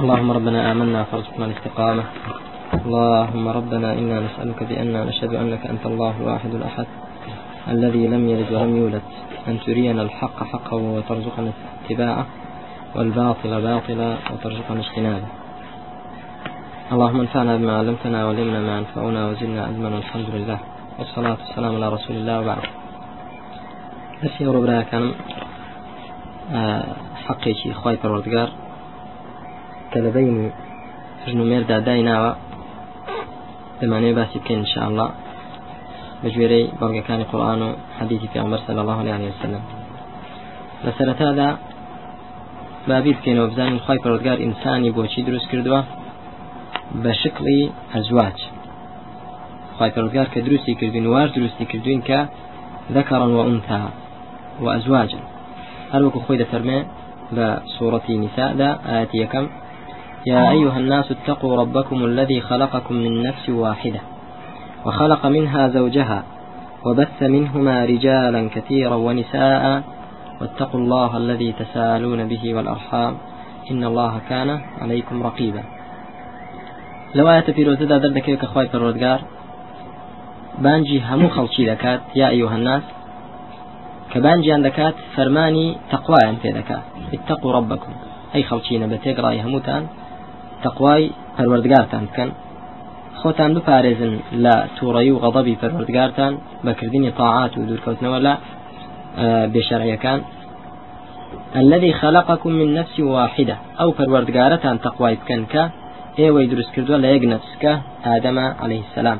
اللهم 0.00 0.30
ربنا 0.30 0.72
آمنا 0.72 1.04
فارزقنا 1.04 1.44
الاستقامة. 1.46 2.04
اللهم 2.74 3.48
ربنا 3.48 3.92
إنا 3.92 4.20
نسألك 4.20 4.62
بأننا 4.68 5.04
نشهد 5.04 5.34
أنك 5.34 5.66
أنت 5.66 5.86
الله 5.86 6.14
الواحد 6.20 6.54
الأحد 6.54 6.86
الذي 7.68 8.06
لم 8.06 8.28
يلد 8.28 8.52
ولم 8.52 8.76
يولد. 8.76 9.02
أن 9.48 9.60
ترينا 9.66 10.02
الحق 10.02 10.44
حقا 10.44 10.76
وترزقنا 10.76 11.52
اتباعه 11.84 12.26
والباطل 12.94 13.62
باطلا 13.62 14.16
وترزقنا 14.32 14.80
اجتنابه. 14.80 15.30
اللهم 16.92 17.20
انفعنا 17.20 17.56
بما 17.56 17.78
علمتنا 17.78 18.24
وعلمنا 18.24 18.60
ما 18.60 18.78
ينفعنا 18.78 19.20
وزدنا 19.28 19.64
علما 19.64 19.88
والحمد 19.94 20.28
لله. 20.34 20.58
والصلاة 20.98 21.36
والسلام 21.44 21.74
على 21.74 21.88
رسول 21.88 22.16
الله 22.16 22.40
وبعد. 22.40 22.64
رب 24.24 24.82
كان 24.90 25.12
حقي 27.26 27.54
شي 27.54 27.72
خواي 29.92 30.02
پروردگار 30.02 30.12
كلبين 30.12 30.52
ژنومێر 31.26 31.62
دادایناوە 31.70 32.32
دەمانەوێت 33.80 34.16
باسی 34.18 34.38
بکەین 34.38 34.58
انشاءله 34.58 35.06
بە 36.22 36.28
ژێرەی 36.34 36.66
بەڵگەکانی 36.80 37.26
قورآن 37.30 37.60
و 37.62 37.70
حەدیثی 37.98 38.28
پێغمبەر 38.34 38.60
صلی 38.66 38.80
الله 38.82 38.98
عليه 39.00 39.30
وسلم. 39.32 39.62
لە 40.84 40.90
سەرەتادا 40.98 41.48
بابی 42.88 43.12
بکەینەوە 43.18 43.50
بزانین 43.50 43.80
خی 43.86 43.98
پەرۆزگار 44.04 44.38
ئینسانی 44.44 44.90
بۆچی 44.96 45.22
دروست 45.28 45.48
کردووە 45.52 45.80
بە 47.02 47.12
شکلی 47.22 47.60
ئەزواج 47.94 48.38
خی 49.78 49.90
پەرۆزگار 49.94 50.26
کە 50.32 50.38
دروستی 50.46 50.74
کردوین 50.80 51.06
واش 51.06 51.28
دروستی 51.36 51.66
ذكرا 52.96 53.26
وأنثى 53.38 53.82
وأزواجا 54.60 55.20
هل 55.92 56.04
وكو 56.04 56.18
خوي 56.20 56.36
دفرمي 56.36 56.78
بسورة 57.36 58.06
نساء 58.10 58.52
دا 58.60 58.68
آيات 58.92 59.14
يكم 59.14 59.46
يا 60.26 60.50
أيها 60.50 60.76
الناس 60.78 61.10
اتقوا 61.10 61.56
ربكم 61.56 62.04
الذي 62.04 62.40
خلقكم 62.40 62.94
من 62.94 63.22
نفس 63.22 63.48
واحدة 63.48 64.00
وخلق 64.86 65.26
منها 65.26 65.68
زوجها 65.68 66.24
وبث 66.86 67.22
منهما 67.22 67.84
رجالا 67.84 68.48
كثيرا 68.54 68.94
ونساء 68.94 69.82
واتقوا 70.40 70.80
الله 70.80 71.16
الذي 71.16 71.52
تساءلون 71.52 72.28
به 72.28 72.54
والأرحام 72.54 73.14
إن 73.70 73.84
الله 73.84 74.20
كان 74.28 74.60
عليكم 74.80 75.22
رقيبا. 75.22 75.62
لو 77.14 77.30
آية 77.30 77.40
في 77.40 77.62
روزدا 77.62 77.98
دردك 77.98 78.28
يك 78.28 78.44
أخوي 78.44 78.68
فرودقار 78.68 79.20
بانجي 80.58 81.02
همو 81.10 81.28
خلشي 81.28 81.66
دكات 81.66 82.00
يا 82.16 82.28
أيها 82.28 82.56
الناس 82.56 82.82
كبانجي 84.12 84.52
عندكات 84.52 84.94
فرماني 85.16 85.76
تقوى 85.90 86.18
أنت 86.24 86.46
دكات 86.46 86.82
اتقوا 87.12 87.52
ربكم. 87.52 87.92
أي 88.34 88.42
خلشينا 88.42 88.86
بتقرأي 88.86 89.42
هموتان 89.42 89.86
تەقوای 90.64 91.04
پەروەردگارتان 91.36 92.04
بکەن 92.08 92.30
خۆتان 93.20 93.50
بپارێزن 93.56 94.14
لە 94.44 94.54
تووڕەی 94.76 95.10
و 95.12 95.20
غەضەبی 95.24 95.58
پەروەردگارتان 95.62 96.32
بەکردنی 96.66 97.10
تاعات 97.20 97.52
و 97.54 97.66
دوورکەوتنەوە 97.68 98.18
لە 98.26 98.34
بێشەڕەکان 99.52 100.20
الذي 101.62 101.92
خلقكم 101.92 102.52
من 102.60 102.74
نفس 102.74 103.00
واحدة. 103.00 103.56
أو 103.80 103.88
پروردگارتان 103.98 104.76
تقوای 104.86 105.16
بکەن 105.20 105.42
کە 105.52 105.62
ئێوەی 106.18 106.46
دروست 106.52 106.70
کردووە 106.74 106.98
لە 107.04 107.08
یەک 107.14 107.24
نفسکە 107.34 107.72
ئادەم 108.06 108.38
عليه 108.62 108.82
السلام 108.88 109.18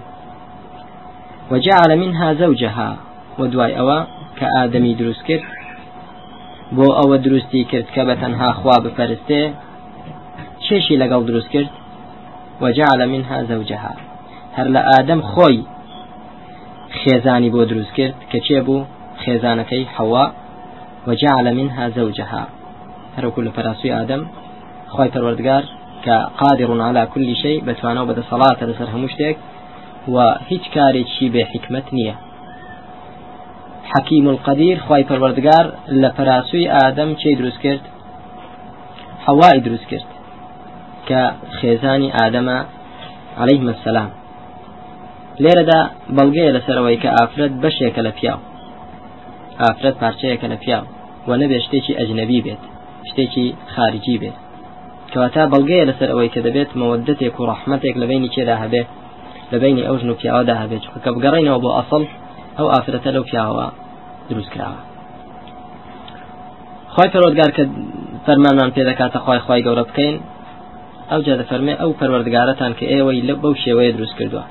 وجعل 1.51 1.91
منها 2.03 2.29
زوجها. 2.35 2.91
ودوای 3.39 3.79
ئەوە 3.81 3.99
کە 4.39 4.59
ئادەمی 4.59 4.95
دروست 4.95 5.23
کرد 5.29 5.43
بۆ 6.77 6.87
ئەوە 6.99 7.17
دروستی 7.27 7.65
کرد 7.71 7.89
کە 7.95 8.03
بە 8.09 8.15
تەنها 8.23 8.51
خوا 8.59 8.77
بپەرستێ 8.85 9.43
چێشی 10.71 11.01
لەگەڵ 11.03 11.23
دروست 11.31 11.51
کرد؟ 11.55 11.71
وجعل 12.63 13.01
منها 13.13 13.39
زوجها. 13.51 13.95
هەر 14.57 14.67
لە 14.75 14.81
ئادەم 14.89 15.21
خۆی 15.31 15.59
خێزانی 17.01 17.51
بۆ 17.55 17.63
دروست 17.71 17.93
کرد 17.99 18.15
کە 18.31 18.39
چێ 18.47 18.59
بوو؟ 18.67 18.87
خێزانەکەی 19.23 19.85
حەوا. 19.95 20.27
وجعل 21.09 21.47
منها 21.59 21.85
زوجها. 21.99 22.45
هەرکو 23.17 23.41
لە 23.47 23.51
پەراسوی 23.57 23.95
ئادەم 23.97 24.23
خی 24.95 25.09
پەروەردگار 25.15 25.65
کە 26.05 26.17
قادر 26.41 26.71
على 26.89 27.03
كل 27.15 27.29
شيء 27.43 27.59
بتوانە 27.67 28.01
و 28.03 28.09
بەدەسەڵاتە 28.11 28.65
لەسەر 28.71 28.89
هەموو 28.95 29.13
شتێک 29.15 29.37
و 30.15 30.17
هیچ 30.51 30.65
کارێکی 30.77 31.27
بێ 31.35 31.43
حکمت 31.53 31.87
نییە. 31.97 32.15
حەکیم 33.93 34.27
القدیر 34.35 34.77
خی 34.87 35.03
پەروەردگار 35.09 35.67
لە 36.03 36.11
پەراسوی 36.17 36.71
ئادەم 36.75 37.11
چی 37.21 37.35
دروست 37.41 37.61
کرد؟ 37.65 37.85
حەوای 39.27 39.59
دروست 39.67 39.87
کرد. 39.91 40.10
کە 41.11 41.23
خێزانی 41.59 42.11
ئادەمە 42.17 42.59
عليه 43.41 43.63
السلام 43.75 44.11
لێرەدا 45.43 45.81
بەڵگەیە 46.17 46.55
لەسەرەوەی 46.57 47.01
کە 47.03 47.09
ئافرەت 47.17 47.53
بەشێکە 47.63 48.01
لە 48.07 48.13
پیاو. 48.19 48.41
ئافرەت 49.63 49.97
پارچەیەکە 50.03 50.47
لە 50.53 50.57
پیاو 50.63 50.85
و 51.29 51.31
نەبێ 51.43 51.59
شتێکی 51.65 51.97
ئەجنەبی 51.99 52.41
بێت 52.47 52.63
شتێکی 53.09 53.47
خارجی 53.75 54.17
بێت. 54.23 54.37
کەواتە 55.13 55.43
بەڵگەیە 55.53 55.89
لەسەر 55.91 56.09
ئەوەی 56.13 56.31
کە 56.35 56.41
دەبێت 56.47 56.71
مەودەتێک 56.81 57.35
و 57.37 57.47
ڕەحمەتێک 57.51 57.95
لە 58.03 58.07
بینی 58.11 58.33
چێدا 58.35 58.57
هەبێت 58.63 58.89
لە 59.53 59.57
بینی 59.63 59.87
ئەو 59.87 59.97
ژن 60.01 60.11
و 60.11 60.19
پیاوەدا 60.21 60.55
هەبێت. 60.63 60.83
کە 61.05 61.11
بگەڕینەوە 61.15 61.59
بۆ 61.65 61.71
ئەسڵ 61.79 62.03
ئەو 62.59 62.67
ئافرەتە 62.73 63.11
لەو 63.15 63.25
پیاوە 63.31 63.67
دروست 64.31 64.51
کراوە. 64.55 64.81
خی 66.95 67.09
پەرۆدگار 67.13 67.51
کە 67.57 67.65
فەرمانمان 68.27 68.71
پێ 68.75 68.83
دەکاتە 68.91 69.19
خی 69.25 69.41
خی 69.47 69.61
گەورە 69.67 69.85
بکەین 69.89 70.17
ئەو 71.11 71.21
جا 71.27 71.35
دەفەرمێ 71.43 71.75
ئەو 71.81 71.91
پەروەردگارەتان 72.01 72.73
کە 72.79 72.85
ئێوەی 72.93 73.23
لە 73.29 73.35
بەو 73.43 73.55
شێوەیە 73.65 73.93
دروست 73.97 74.15
کردووە 74.19 74.45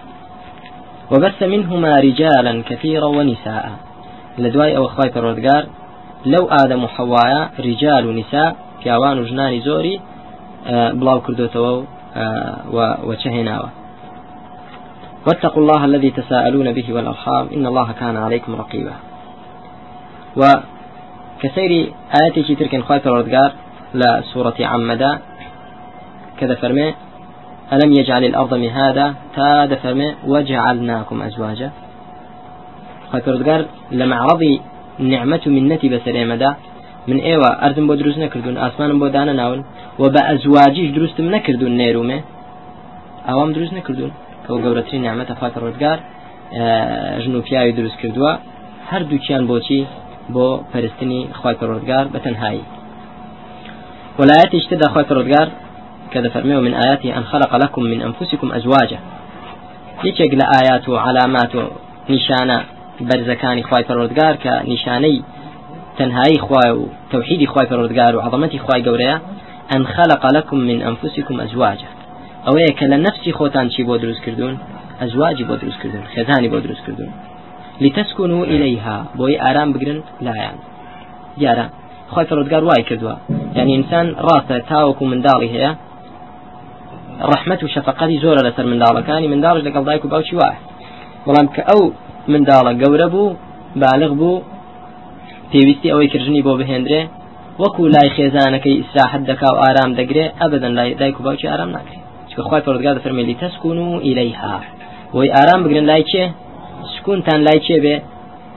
وبث 1.11 1.39
منهما 1.53 1.93
رجالا 2.07 2.53
كثيرا 2.69 3.09
ونساء. 3.17 3.65
لدواي 4.37 4.77
أو 4.77 4.87
خواي 4.87 5.09
پروردگار 5.09 5.63
لو 6.25 6.47
آدم 6.63 6.83
وحوايا 6.83 7.49
رجال 7.59 8.05
ونساء 8.05 8.55
پیاوان 8.83 9.19
و 9.19 9.25
ژنانی 9.25 9.61
زۆری 9.67 9.95
بڵاو 10.99 11.19
کردوتەوە 11.25 11.71
وچهناوە 13.07 13.69
واتقوا 15.27 15.61
الله 15.63 15.83
الذي 15.85 16.11
تساءلون 16.11 16.71
به 16.71 16.87
والأرحام 16.95 17.45
إن 17.55 17.65
الله 17.65 17.91
كان 17.91 18.17
عليكم 18.17 18.55
رقيبا. 18.55 18.93
وكسير 20.37 21.71
آياتي 22.21 22.55
تركن 22.55 22.81
خواي 22.81 22.99
پروردگار 22.99 23.51
لا 23.93 24.21
سورة 24.33 24.55
عمدا 24.59 25.19
كذا 26.39 26.55
فرمي 26.61 26.87
ألم 27.73 27.89
يجعل 27.99 28.23
الأرض 28.31 28.53
مهادا؟ 28.53 29.05
تاد 29.35 29.71
فرمي 29.83 30.07
وجعلناكم 30.31 31.17
أزواجا. 31.27 31.69
خاطردقار 33.11 33.61
لما 33.99 34.15
عرضي 34.15 34.53
نعمة 34.99 35.43
منتي 35.45 35.87
بسلامة 35.93 36.55
من 37.09 37.17
إيوة 37.29 37.49
أرض 37.65 37.77
بو 37.79 37.93
دروس 37.93 38.17
نكردون 38.23 38.57
آسمان 38.57 38.99
بو 38.99 39.07
دانا 39.15 39.33
ناون 39.39 39.59
وبأزواجيش 40.01 40.89
دروستم 40.95 41.25
نكردون 41.35 41.71
نيرومي 41.81 42.19
أوام 43.29 43.49
دروس 43.55 43.71
نكردون 43.73 44.11
كو 44.47 44.53
قورترين 44.63 45.01
نعمة 45.01 45.29
خاطردقار 45.41 45.99
ژنو 47.23 47.41
پیاوی 47.47 47.71
دروست 47.79 47.97
کردووە. 48.01 48.31
هەردووچیان 48.91 49.43
بۆچی؟ 49.51 49.79
بۆ 50.33 50.47
پەرستنی 50.71 51.21
خی 51.39 51.55
پەرۆردگار 51.59 52.05
بە 52.13 52.19
تەنهایی. 52.25 52.63
وەلایەتی 54.19 54.59
شتدا 54.63 54.87
خی 54.93 55.03
پەرۆردگار 55.09 55.47
كذا 56.13 56.29
فرميه 56.29 56.59
من 56.59 56.73
آياته 56.73 57.17
أن 57.17 57.23
خلق 57.23 57.55
لكم 57.55 57.83
من 57.83 58.01
أنفسكم 58.01 58.51
أزواجا. 58.51 58.99
يتشق 60.03 60.31
لآيات 60.33 60.89
وعلامات 60.89 61.71
نشانة 62.09 62.63
برزكاني 63.01 63.63
خواي 63.63 63.83
فرودقار 63.83 64.35
كنشاني 64.35 65.21
تنهاي 65.97 66.37
خواي 66.39 66.71
وتوحيد 66.71 67.45
خواي 67.45 67.67
فرودقار 67.67 68.15
وعظمتي 68.15 68.59
خواي 68.59 68.83
قوريا 68.83 69.21
أن 69.75 69.87
خلق 69.87 70.33
لكم 70.35 70.57
من 70.57 70.81
أنفسكم 70.81 71.41
أزواجا. 71.41 71.87
أو 72.47 72.55
هيك 72.55 72.83
لنفسي 72.83 73.31
خوتان 73.31 73.69
شي 73.69 73.83
بودروس 73.83 74.19
كردون؟ 74.19 74.57
أزواجي 75.01 75.43
بودروس 75.43 75.77
كردون 75.77 76.03
خزاني 76.15 76.47
بودروس 76.47 76.81
كردون. 76.81 77.11
لتسكنوا 77.81 78.45
إليها. 78.45 79.05
بوي 79.15 79.41
آرام 79.41 79.73
بقرن 79.73 80.01
لا 80.21 80.35
يعني. 80.35 80.59
يارا 81.37 81.69
خۆی 82.13 82.25
فرودگار 82.29 82.63
وای 82.63 82.83
کردووە 82.89 83.15
یعنی 83.57 83.71
ئینسان 83.75 84.07
ڕاستە 84.27 84.55
تاوەکو 84.69 85.03
منداڵی 85.11 85.49
هەیە 85.55 85.71
ڕحمت 87.31 87.59
و 87.63 87.67
شەفقەتی 87.75 88.21
زۆرە 88.23 88.41
لەسەر 88.47 88.65
منداڵەکانی 88.71 89.31
منداڵش 89.33 89.61
لەگەڵ 89.67 89.83
دایک 89.89 90.05
و 90.05 90.11
باوکی 90.13 90.35
وایە 90.39 90.59
بەڵام 91.25 91.47
کە 91.55 91.61
ئەو 91.69 91.81
منداڵە 92.31 92.71
گەورە 92.81 93.07
بوو 93.13 93.35
بالغ 93.81 94.11
بوو 94.19 94.43
پێویستی 95.51 95.91
ئەوەی 95.91 96.09
کردنی 96.13 96.41
بۆ 96.45 96.53
بهێنرێ 96.59 97.01
وەکو 97.61 97.83
لای 97.95 98.09
خێزانەکەی 98.15 98.79
ئیسراحت 98.79 99.21
دەکا 99.29 99.49
و 99.53 99.57
ئارام 99.63 99.91
دەگرێ 99.99 100.25
ئەبدەن 100.39 100.73
لای 100.77 100.93
دایک 100.99 101.15
و 101.19 101.23
باوکی 101.25 101.47
ئارام 101.51 101.69
ناکرێت 101.75 102.03
چکە 102.29 102.41
خخوای 102.45 102.63
پرۆگا 102.67 102.91
دەفەرمێ 102.97 103.35
لتسكنوا 103.41 103.77
إليها. 103.85 104.55
وەی 105.17 105.29
ئارام 105.35 105.59
بگرن 105.63 105.85
لای 105.91 106.03
چێ؟ 106.11 106.25
سکونتان 106.93 107.39
لای 107.47 107.59
چێ 107.65 107.77
بێ؟ 107.83 107.95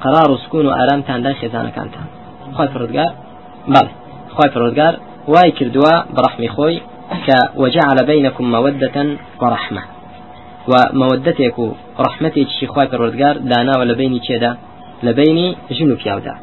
قرار 0.05 0.31
و 0.31 0.37
سکون 0.45 0.65
و 0.67 0.73
ئارامتان 0.79 1.21
لای 1.25 1.37
خێزانەکانتان. 1.41 2.07
خی 2.57 2.69
فرودگار 2.73 3.13
بەڵێ 3.73 3.93
خی 4.37 4.49
فرودگار 4.55 4.95
وای 5.33 5.51
کردووە 5.59 5.95
بەڕحمی 6.15 6.51
خۆی 6.55 6.77
کە 7.27 7.39
وجعل 7.63 7.99
بينكم 8.11 8.47
مودة 8.55 9.09
ورحمة 9.43 10.73
مەودەتێک 11.01 11.57
و 11.65 11.67
ڕەحمەتێکی 12.05 12.67
خوای 12.73 12.89
پەروەردگار 12.93 13.35
داناوە 13.51 13.85
لە 13.91 13.95
بینی 14.01 14.21
چێدا؟ 14.27 14.53
لە 15.07 15.13
بینی 15.19 15.49
ژن 15.77 15.91
و 15.93 15.97
پیاودا. 16.03 16.35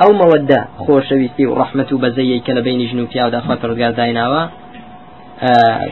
ئەو 0.00 0.10
مەودە 0.20 0.60
خۆشەویستی 0.82 1.44
و 1.46 1.54
ڕەحمەت 1.60 1.88
و 1.92 2.00
بەزەیە 2.04 2.38
کە 2.46 2.52
لە 2.58 2.62
بینی 2.66 2.86
ژن 2.90 3.00
و 3.00 3.06
پیاودا 3.12 3.38
خوای 3.44 3.58
پەروەردگار 3.62 3.92
دایناوە 4.00 4.42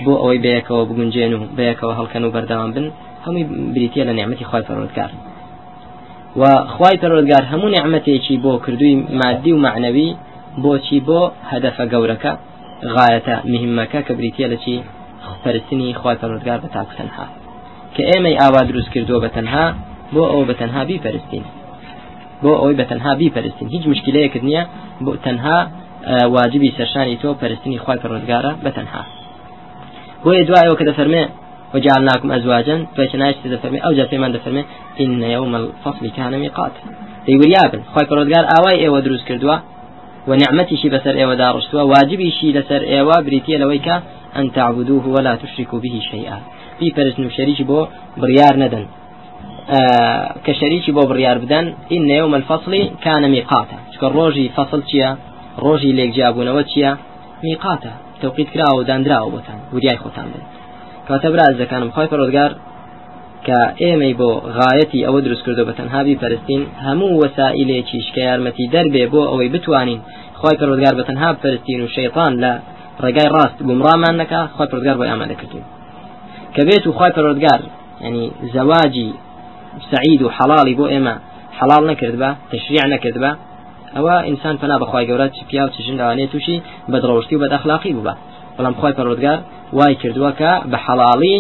بۆ 0.05 0.13
ئەوەی 0.23 0.41
بەیەکەوە 0.45 0.83
بگونجێن 0.89 1.33
و 1.35 1.41
بەیەکەوە 1.59 1.93
هەڵکەن 1.99 2.23
و 2.25 2.33
بەردەوام 2.35 2.71
بن 2.77 2.87
هەمووی 3.25 3.45
بریتە 3.75 4.03
لە 4.09 4.13
نعمەتی 4.19 4.45
خوای 4.51 4.65
پەروەردگار. 4.69 5.11
و 6.41 6.43
خوای 6.75 6.97
پەروەردگار 7.03 7.45
هەموو 7.53 7.75
نعمەتێکی 7.77 8.37
بۆ 8.45 8.53
کردووی 8.65 8.95
مادی 9.21 9.53
و 9.53 9.59
معنەوی 9.67 10.09
بۆچی 10.63 11.01
بۆ 11.07 11.21
هەدەفە 11.51 11.85
گەورەکە؟ 11.93 12.33
غایەتە 12.95 13.37
مهمەکە 13.53 14.01
کە 14.07 14.13
بریتە 14.19 14.47
لە 14.53 14.59
چی؟ 14.65 14.77
پەرستنی 15.43 15.95
خی 16.01 16.17
پەرۆردگار 16.21 16.59
بە 16.65 16.69
تاکتەنها 16.77 17.27
کە 17.95 18.03
ئێمەی 18.11 18.37
ئاوا 18.41 18.63
دروست 18.71 18.91
کردووە 18.95 19.19
بە 19.25 19.31
تەنها 19.37 19.65
بۆ 20.15 20.23
ئەو 20.33 20.43
بە 20.49 20.55
تەنها 20.61 20.83
بیپەرستین. 20.91 21.45
بۆ 22.43 22.53
ئەوی 22.61 22.77
بە 22.81 22.85
تەنها 22.91 23.13
بیپەرستین. 23.21 23.69
هیچ 23.75 23.85
مشکلەیەکرد 23.93 24.45
نییە 24.49 24.63
بۆ 25.05 25.13
تەنها 25.27 25.59
واجبی 26.35 26.71
سەرشانی 26.79 27.17
تۆ 27.23 27.29
پەرستنی 27.41 27.79
خی 27.85 27.99
پەرۆردگارە 28.03 28.53
بە 28.65 28.71
تەنها. 28.77 29.03
بۆ 30.25 30.31
دوایەوە 30.49 30.77
کە 30.79 30.85
دەفەرمێ 30.91 31.25
وجعلناكم 31.75 32.33
أزواجا 32.33 32.87
فشناش 32.97 33.35
تفرمي 33.45 33.79
أو 33.79 33.93
جاء 33.93 34.19
من 34.19 34.33
دفرمي 34.33 34.65
إن 35.01 35.23
يوم 35.23 35.57
الفصل 35.57 36.11
كان 36.17 36.39
ميقات 36.39 36.73
دەیوریابن 37.27 37.81
خی 37.95 38.05
پرۆزگار 38.11 38.45
ئاوای 38.51 38.77
ئێوە 38.83 39.01
دروست 39.07 39.25
کردووە 39.29 39.57
و 40.31 40.33
نعممەتیشی 40.43 40.91
بەسەر 40.95 41.15
ئێوە 41.21 41.35
داڕشتووە 41.43 41.83
واجبیشی 41.93 42.55
لەسەر 42.57 42.83
ئێوە 42.93 43.17
بریتە 43.27 43.57
لەوەی 43.63 43.81
کە 43.87 43.97
ئەن 44.37 44.47
تعبدوه 44.57 45.05
ولا 45.15 45.33
تشركوا 45.43 45.79
به 45.85 46.01
شيئا. 46.11 46.39
في 46.79 46.91
پرستن 46.97 47.25
و 47.27 47.31
شەریکی 47.37 47.65
بۆ 47.71 47.81
بڕیار 48.21 48.55
نەدەن 48.63 48.87
کە 50.45 50.53
شەریکی 50.61 50.93
بۆ 50.97 51.03
بڕیار 51.11 51.39
بدەن 51.45 51.67
إن 51.97 52.09
يوم 52.21 52.35
الفصل 52.41 52.73
كان 53.05 53.23
ميقاتا. 53.35 53.79
چکە 53.93 54.07
ڕۆژی 54.17 54.47
فصل 54.57 54.81
چییە 54.91 55.11
ڕۆژی 55.65 55.97
لێکجیابوونەوە 55.99 56.63
چییە 56.71 56.93
میقاتە 57.45 57.93
تەوقیت 58.21 58.49
کراوە 58.55 58.79
و 58.79 58.87
دانراوە 58.89 59.31
بۆتان 59.35 59.59
وریای 59.75 59.99
خۆتان 60.05 60.29
بن. 60.33 60.43
کاتە 61.09 61.29
براز 61.33 61.55
دەکانم 61.63 61.91
خی 61.95 62.09
پەرۆزگار 62.13 62.51
کە 63.47 63.59
ئێمەی 63.83 64.15
بۆ 64.21 64.31
غایەتی 64.57 65.05
ئەوە 65.07 65.21
دروست 65.27 65.43
کردو 65.47 65.63
بە 65.69 65.75
تەنهابی 65.79 66.17
پەرستین 66.23 66.63
هەموو 66.87 67.19
وەسائلێکیش 67.23 68.07
کە 68.15 68.21
یارمەتی 68.29 68.71
دەربێ 68.75 69.05
بۆ 69.13 69.23
ئەوەی 69.31 69.51
بتوانین. 69.55 70.01
خی 70.41 70.57
پەرۆزگار 70.61 70.95
بە 70.99 71.05
تەنها 71.09 71.31
پەرستین 71.43 71.81
و 71.85 71.89
شەیطان 71.97 72.33
لە 72.43 72.53
ڕێگای 73.03 73.29
ڕاست 73.35 73.59
گومڕامان 73.69 74.15
نەکە 74.21 74.41
خی 74.57 74.67
پرۆزگار 74.71 74.97
بۆ 75.01 75.05
ئامادە 75.11 75.37
کردین 75.41 75.65
کە 76.55 76.63
بێت 76.69 76.85
و 76.87 76.93
خی 76.99 77.11
پەرۆزگار 77.17 77.61
ینی 78.07 78.27
زەواجی 78.55 79.09
سعید 79.91 80.21
و 80.23 80.29
حەڵاڵی 80.37 80.75
بۆ 80.79 80.87
ئێمە 80.93 81.15
حەڵال 81.59 81.83
نەکرد 81.91 82.17
بە 82.23 82.31
تشریع 82.53 82.87
نەکرد 82.95 83.17
بە 83.23 83.31
ئەوە 83.97 84.17
ئینسان 84.29 84.57
پنا 84.61 84.77
بەخوای 84.83 85.07
گەورە 85.09 85.27
چ 85.37 85.39
پیا 85.49 85.65
و 85.67 85.73
چژن 85.75 85.97
لەوانێت 86.01 86.31
تووشی 86.33 86.57
بەدڕەوشتی 86.93 87.35
و 87.37 87.41
بەدەخلاقی 87.43 87.93
بووبە 87.97 88.15
بەڵام 88.57 88.75
خۆی 88.81 88.95
پەرۆزگار 88.99 89.39
وای 89.77 89.95
کردووە 90.03 90.31
کە 90.41 90.53
بە 90.71 90.79
حەڵاڵی 90.85 91.37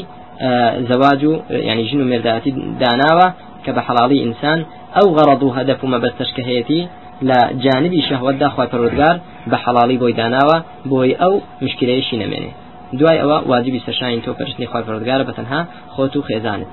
زەواج 0.88 1.20
و 1.30 1.32
ینی 1.68 1.84
ژن 1.88 2.00
و 2.00 2.08
مێرداتی 2.12 2.52
داناوە 2.82 3.28
کە 3.64 3.70
بە 3.76 3.82
حەڵاڵی 3.86 4.18
ئینسان 4.24 4.58
ئەو 4.96 5.06
غەڕەد 5.16 5.40
و 5.42 5.54
هەدەف 5.58 5.78
و 5.84 5.90
مەبەستەشکە 5.94 6.42
هەیەی 6.48 6.82
لە 7.28 7.38
جانبی 7.64 8.02
شەهوەتدا 8.08 8.48
خۆی 8.54 8.68
پەرۆزگار 8.72 9.16
بە 9.50 9.56
حەڵاڵی 9.64 9.96
بۆی 10.02 10.14
داناوە 10.20 10.58
بۆی 10.90 11.12
ئەو 11.20 11.34
مشکلەیەشی 11.64 12.16
نەمێنێ. 12.22 12.52
دوای 12.98 13.18
ئەوە 13.22 13.38
واجبی 13.50 13.80
سەرشین 13.86 14.20
تۆ 14.24 14.30
پەرستنی 14.38 14.70
خۆی 14.70 14.84
پەرۆزگارە 14.86 15.24
بە 15.28 15.32
تەنها 15.38 15.60
خۆت 15.94 16.14
و 16.16 16.22
خێزانت. 16.28 16.70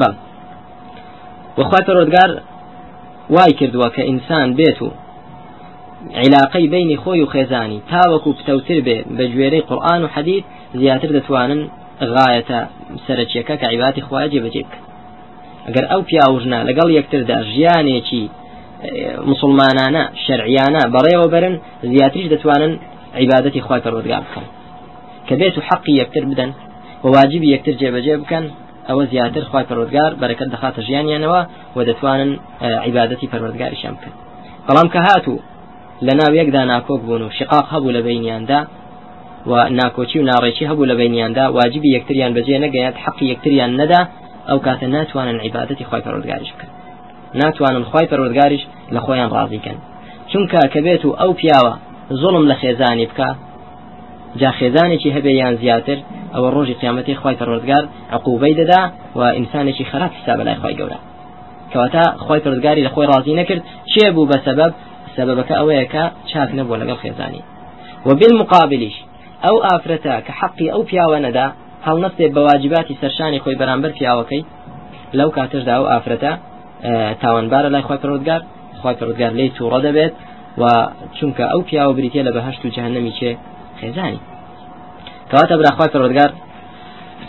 بەڵ 0.00 0.14
وخوای 1.58 1.84
پەرۆزگار 1.88 2.30
وای 3.34 3.52
کردووە 3.58 3.88
کە 3.94 4.02
ئینسان 4.10 4.48
بێت 4.58 4.78
و 4.86 4.88
علاقەی 6.24 6.66
بینی 6.74 6.96
خۆی 7.02 7.20
و 7.22 7.30
خێزانی 7.34 7.82
تاوەکو 7.90 8.30
پتەوتر 8.38 8.78
بێ 8.86 8.98
بە 9.16 9.24
گوێرەی 9.32 9.66
قورآن 9.68 10.00
و 10.04 10.08
حەدید 10.14 10.44
زیاتر 10.80 11.10
دەتوانن 11.16 11.60
غایەتە 12.14 12.58
سەرچیەکە 13.06 13.54
کە 13.60 13.66
عیباتی 13.72 14.00
خخوای 14.06 14.30
جێبەجێ 14.32 14.62
بکە. 14.66 14.80
ئەگەر 15.66 15.84
ئەو 15.90 16.00
پیاوژنە 16.08 16.58
لەگەڵ 16.68 16.88
یەکتردا 16.98 17.36
ژیانێکی 17.52 18.24
مسلمانانە 19.30 20.02
شەرعیانە 20.24 20.82
بەڕێوە 20.94 21.26
برن 21.34 21.54
زیاتریش 21.92 22.26
دەتوانن 22.34 22.72
عیبادەتی 23.20 23.60
خخوای 23.64 23.82
پەرۆدگار 23.86 24.22
بکەن. 24.26 24.46
کە 25.26 25.34
بێت 25.40 25.54
و 25.58 25.60
حەقی 25.68 25.94
یەکتر 26.02 26.24
بدەن 26.30 26.50
و 27.04 27.06
واجبی 27.16 27.48
یەکتر 27.54 27.74
جێبەجێ 27.80 28.14
بکەن 28.22 28.44
ئەوە 28.88 29.04
زیاتر 29.12 29.42
خخوای 29.48 29.66
پەرۆدگار 29.70 30.10
بەرەکەت 30.20 30.48
دەخاتە 30.54 30.80
ژیانیانەوە 30.88 31.40
و 31.76 31.78
دەتوانن 31.88 32.30
عیبادەتی 32.86 33.30
پەروەردگاریشان 33.32 33.94
بکەن. 33.96 34.14
بەڵام 34.66 34.88
کە 34.94 35.00
هاتوو 35.08 35.38
لە 36.06 36.12
ناو 36.20 36.32
یەکدا 36.40 36.62
ناکۆک 36.72 37.00
بوون 37.06 37.22
و 37.22 37.30
شقاق 37.38 37.66
هەبوو 37.72 37.94
لە 37.96 38.00
بینیاندا 38.06 38.60
و 39.50 39.52
ناکۆچی 39.78 40.18
و 40.20 40.26
ناڕێکی 40.30 40.64
هەبوو 40.70 40.88
لە 40.90 40.94
بینیاندا 41.00 41.44
واجبی 41.58 41.94
یەکتریان 41.96 42.32
بەجێ 42.36 42.56
نەگەیات 42.64 42.96
حەقی 43.04 43.26
یەکتریان 43.32 43.70
نەدا 43.80 44.00
ئەو 44.48 44.58
کاتە 44.66 44.86
ناتوانن 44.96 45.38
عیباەتی 45.44 45.84
خی 45.90 46.02
پەرۆردگاریش 46.04 46.50
بکەن. 46.54 46.70
ناتوانن 47.40 47.84
خی 47.90 48.06
پەرۆردگاریش 48.10 48.62
لە 48.94 49.00
خۆیان 49.04 49.30
ڕازیکەن 49.36 49.78
چونکە 50.30 50.60
کە 50.72 50.80
بێت 50.84 51.02
و 51.04 51.16
ئەو 51.20 51.32
پیاوە 51.40 51.74
زڵم 52.20 52.44
لە 52.50 52.56
خێزانی 52.60 53.06
بکە 53.10 53.28
جا 54.40 54.50
خێزانێکی 54.58 55.14
هەبێ 55.16 55.32
یان 55.40 55.54
زیاتر 55.62 55.98
ئەوە 56.34 56.48
ڕۆژی 56.54 56.78
قیامەتی 56.80 57.14
خی 57.20 57.36
پەرۆردگار 57.40 57.84
عقوبەی 58.16 58.54
دەدا 58.60 58.82
و 59.18 59.20
ئینسانێکی 59.38 59.84
خراپ 59.90 60.12
حساب 60.18 60.38
لای 60.46 60.58
خی 60.62 60.74
گەورە. 60.78 60.98
کەواتە 61.72 62.04
خی 62.24 62.40
پەرۆردگاری 62.44 62.84
لە 62.86 62.90
خۆی 62.94 63.08
ڕازی 63.12 63.34
نەکرد 63.40 63.62
چێ 63.92 64.06
بوو 64.14 64.28
بە 64.30 64.38
سەبەب 64.46 64.72
سببك 65.18 65.52
أويك 65.52 65.94
شاك 66.32 66.54
نبو 66.54 66.74
لقل 66.74 66.96
خيزاني 66.96 67.42
وبالمقابلش 68.06 68.96
ئەو 69.44 69.56
ئافرەتە 69.66 70.14
کە 70.26 70.32
حەقی 70.40 70.68
ئەو 70.74 70.82
پیاوە 70.88 71.18
نەدا 71.26 71.46
هەڵنەستێ 71.86 72.26
بەواجباتی 72.36 72.98
سەرشانی 73.02 73.42
خۆی 73.44 73.58
بەرامبەر 73.60 73.92
پیاوەکەی 73.98 74.42
لەو 75.18 75.28
کاتەشدا 75.36 75.72
ئەو 75.78 75.86
ئافرەتە 75.92 76.32
تاوانبارە 77.22 77.68
لای 77.74 77.84
خۆی 77.88 78.00
پرودگار 78.02 78.40
خۆی 78.80 78.96
پرودگار 79.00 79.32
لی 79.38 79.52
تووڕە 79.56 79.80
دەبێت 79.86 80.14
و 80.60 80.64
چونکە 81.16 81.44
ئەو 81.52 81.60
پیاوە 81.68 81.92
بریتە 81.98 82.20
لە 82.28 82.32
بەهشت 82.36 82.60
و 82.64 82.68
جهنمی 82.76 83.12
چێ 83.18 83.30
خێزانی. 83.80 84.20
کەواتە 85.30 85.54
براخوای 85.60 85.90
پرودگار 85.94 86.30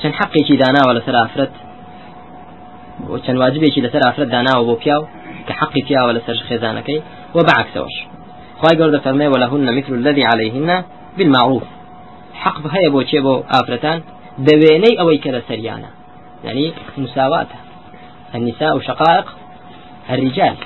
چەند 0.02 0.16
حەقێکی 0.20 0.56
داناوە 0.64 0.92
لەسەر 0.98 1.16
ئافرەت 1.22 1.54
چەند 3.26 3.38
واجبێکی 3.44 3.82
لەسەر 3.86 4.02
ئافرەت 4.06 4.30
داناوە 4.36 4.64
بۆ 4.68 4.76
پیاو 4.82 5.02
کە 5.48 5.54
حەقی 5.60 5.82
پیاوە 5.88 6.12
لەسەر 6.18 6.36
خێزانەکەی 6.50 7.00
و 7.36 7.40
بەعکسەوەش. 7.48 7.96
خی 8.62 8.76
گەوردە 8.80 9.00
فەرمێ 9.06 9.28
وەلەهن 9.34 9.62
مثل 9.78 9.92
الذي 10.00 10.24
عليهن 10.32 10.70
بالمعروف. 11.18 11.66
حق 12.44 12.58
هەیە 12.76 12.90
بۆ 12.94 13.02
چێ 13.10 13.20
بۆ 13.26 13.36
ئافرەتان 13.54 14.00
دەوێنەی 14.48 14.96
ئەوەی 15.00 15.20
کە 15.24 15.30
لە 15.36 15.42
سەریانە. 15.48 15.90
ینی 16.48 16.68
مساواتە. 17.04 17.60
النساء 18.36 18.80
شقائق 18.88 19.28
الرجال. 20.14 20.58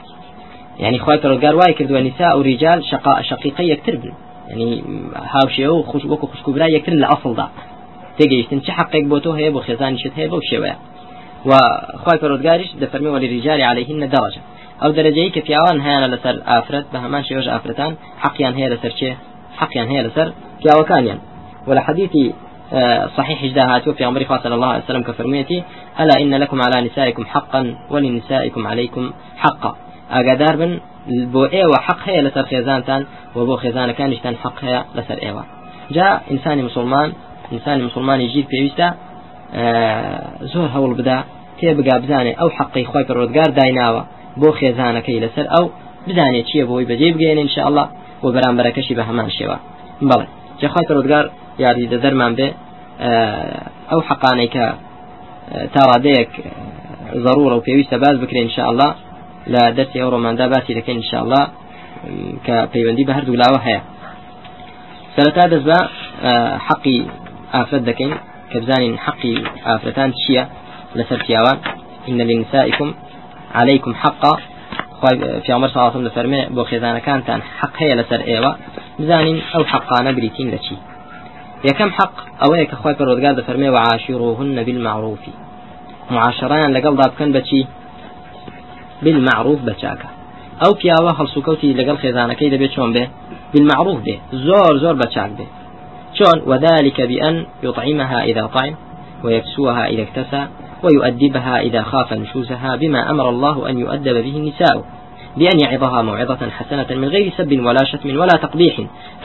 يعني 0.84 0.98
خوای 1.03 1.20
پەرۆگار 1.24 1.56
وای 1.60 1.74
کردووە 1.77 2.01
نیسا 2.08 2.27
و 2.38 2.42
ریجال 2.50 2.80
شقا 2.92 3.13
شقیقە 3.30 3.63
یەکتر 3.74 3.96
بن. 4.01 4.12
ینی 4.51 4.70
هاوشێ 5.34 5.68
و 5.75 5.84
خوش 5.89 6.03
وەکو 6.12 6.25
خوشکوبرا 6.32 6.68
یەکتر 6.75 6.94
لە 7.03 7.08
ئەفڵدا. 7.12 7.48
تێگەیشتن 8.18 8.60
چه 8.65 8.72
حقێک 8.80 9.06
بۆ 9.12 9.18
تۆ 9.24 9.30
هەیە 9.39 9.51
بۆ 9.56 9.60
خێزانیشت 9.68 10.13
هەیە 10.18 10.30
بەو 10.32 10.42
شێوەیە. 10.50 10.77
و 11.50 11.51
خوای 12.01 12.18
پەرۆگاریش 12.22 12.70
دەفەرمیەوە 12.82 13.20
لە 13.24 13.27
ریجاری 13.36 13.63
عليهن 13.72 13.98
دەڕەجە 14.13 14.42
ئەو 14.82 14.92
دەرەجەی 14.98 15.30
کە 15.36 15.42
پیاوان 15.48 15.77
هەیە 15.86 16.08
لەسەر 16.13 16.36
ئافرەت 16.50 16.86
بە 16.94 16.98
هەمان 17.03 17.24
شێوەش 17.27 17.48
ئافرەتان 17.53 17.92
حەقیان 18.24 18.56
هەیە 18.60 18.70
لەسەر 18.74 18.92
چێ؟ 19.00 19.12
حەقیان 19.60 19.88
هەیە 19.92 20.03
لەسەر 20.08 20.27
پیاوەکانیان. 20.62 21.20
ولا 21.67 21.82
حديثي 21.82 22.34
صحيح 23.17 23.43
اجداهات 23.43 23.88
وفي 23.88 24.03
عمر 24.03 24.25
صلى 24.43 24.55
الله 24.55 24.67
عليه 24.67 24.84
وسلم 24.84 25.03
كفرميتي 25.03 25.63
ألا 26.00 26.22
إن 26.22 26.34
لكم 26.36 26.62
على 26.62 26.88
نسائكم 26.88 27.25
حقا 27.25 27.75
ولنسائكم 27.89 28.67
عليكم 28.67 29.12
حقا. 29.38 29.75
أقدار 30.12 30.55
بن 30.55 30.79
بۆ 31.34 31.43
ئێوە 31.55 31.77
حق 31.88 32.01
هەیە 32.08 32.22
لەسەر 32.27 32.46
خێزانتان 32.51 33.01
و 33.36 33.39
بۆ 33.48 33.55
خێزانەکانیشتان 33.63 34.36
حق 34.43 34.58
هەیە 34.65 34.82
لەسەر 34.98 35.17
ئێوە 35.25 35.43
جا 35.96 36.08
ئینسانی 36.32 36.63
مسلمان 36.70 37.10
ئینسانی 37.51 37.84
مسلمانی 37.89 38.27
ژیر 38.34 38.46
پێویستە 38.51 38.88
زۆر 40.53 40.67
هەوڵ 40.75 40.91
بدا 41.00 41.17
تێبگا 41.60 41.96
بزانێ 42.03 42.34
ئەو 42.39 42.50
حقی 42.58 42.86
خۆی 42.91 43.05
پەرۆدگار 43.10 43.50
دایناوە 43.60 44.03
بۆ 44.41 44.50
خێزانەکەی 44.60 45.22
لەسەر 45.24 45.46
ئەو 45.53 45.65
بزانێت 46.08 46.46
چییە 46.50 46.65
بۆی 46.70 46.86
بەجێ 46.89 47.10
بگەێن 47.15 47.39
انشاءله 47.46 47.86
و 48.24 48.27
بەرامبەرەکەشی 48.36 48.93
بە 48.98 49.03
هەمان 49.10 49.29
شێوە 49.38 49.58
بڵێ 50.10 50.27
جەخوای 50.63 50.86
پەرۆدگار 50.89 51.25
یاری 51.63 51.86
دە 51.91 51.98
دەرمان 52.03 52.34
بێ 52.38 52.48
ئەو 53.89 54.00
حقانەی 54.10 54.50
کە 54.55 54.65
تا 55.74 55.82
ڕادەیەک 55.91 56.32
ضرورة 57.25 57.53
وپێویستە 57.55 57.98
باز 58.03 58.15
بکرێن 58.24 58.46
انشاءله 58.48 58.89
لە 59.53 59.62
دەستی 59.77 60.00
ئەو 60.01 60.10
ڕۆماندا 60.13 60.46
باسی 60.53 60.74
دەکەین 60.79 60.98
انشاءله 61.01 61.41
کە 62.46 62.55
پەیوەندی 62.74 63.05
بە 63.08 63.13
هەردوو 63.17 63.41
لاوە 63.43 63.60
هەیە 63.67 63.82
سەرەتا 65.15 65.46
دەست 65.53 65.65
بە 65.70 65.79
حەقی 66.67 67.00
ئافرەت 67.53 67.84
دەکەین 67.89 68.13
کە 68.51 68.58
بزانین 68.63 68.96
حەقی 69.05 69.36
ئافرەتان 69.67 70.10
چییە 70.22 70.43
لەسەر 70.98 71.20
پیاوان 71.25 71.58
إن 72.10 72.22
لنسائكم 72.22 72.93
عليكم 73.55 73.96
حقا. 73.96 74.38
في 75.46 75.51
عمر 75.51 75.67
صلى 75.67 75.75
الله 75.75 75.91
عليه 75.91 76.00
وسلم 76.00 76.10
فرمي 76.10 76.46
بو 76.46 76.63
خزانة 76.63 77.00
بزانين 79.00 79.42
أو 79.56 79.64
حقانا 79.64 80.12
بريتين 80.12 80.52
لشي 80.52 80.76
يا 81.66 81.74
كم 81.80 81.90
حق 81.92 82.16
أو 82.46 82.54
هيك 82.54 82.74
أخوي 82.74 82.96
فرودگار 82.96 83.44
فرمي 83.48 83.70
وعاشروهن 83.70 84.64
بالمعروف. 84.64 85.20
معاشران 86.12 86.74
لقل 86.74 86.96
ضاب 86.96 87.14
كان 87.20 87.32
بشي 87.32 87.66
بالمعروف 89.04 89.60
بچاكا 89.62 90.10
أو 90.66 90.72
پیاوە 90.82 91.12
هەڵسوکەوتی 91.20 91.76
لەگەڵ 91.80 91.98
خێزانەکەی 92.04 92.52
دەبێت 92.54 92.72
چۆن 92.76 92.90
بێ؟ 92.96 93.06
بالمعروف 93.54 94.00
بێ. 94.06 94.16
زۆر 94.48 94.74
زۆر 94.84 94.96
بەچاک 95.02 95.32
بێ. 95.38 95.46
چۆن؟ 96.18 96.38
وذلك 96.50 97.02
بأن 97.02 97.46
يطعمها 97.64 98.20
إذا 98.24 98.46
طعم 98.56 98.74
ويكسوها 99.24 99.86
إذا 99.86 100.04
اكتسى 100.04 100.42
ويؤدبها 100.84 101.56
إذا 101.60 101.82
خاف 101.82 102.14
نشوزها 102.14 102.76
بما 102.76 103.10
أمر 103.12 103.30
الله 103.30 103.70
أن 103.70 103.80
يؤدب 103.80 104.16
به 104.26 104.36
النساء 104.42 104.76
بأن 105.38 105.60
يعظها 105.63 106.02
موعظة 106.02 106.50
حسنة 106.50 106.88
من 106.90 107.08
غير 107.08 107.34
سب 107.38 107.60
ولا 107.66 107.86
شتم 107.86 108.10
ولا 108.10 108.38
تقبيح. 108.42 108.75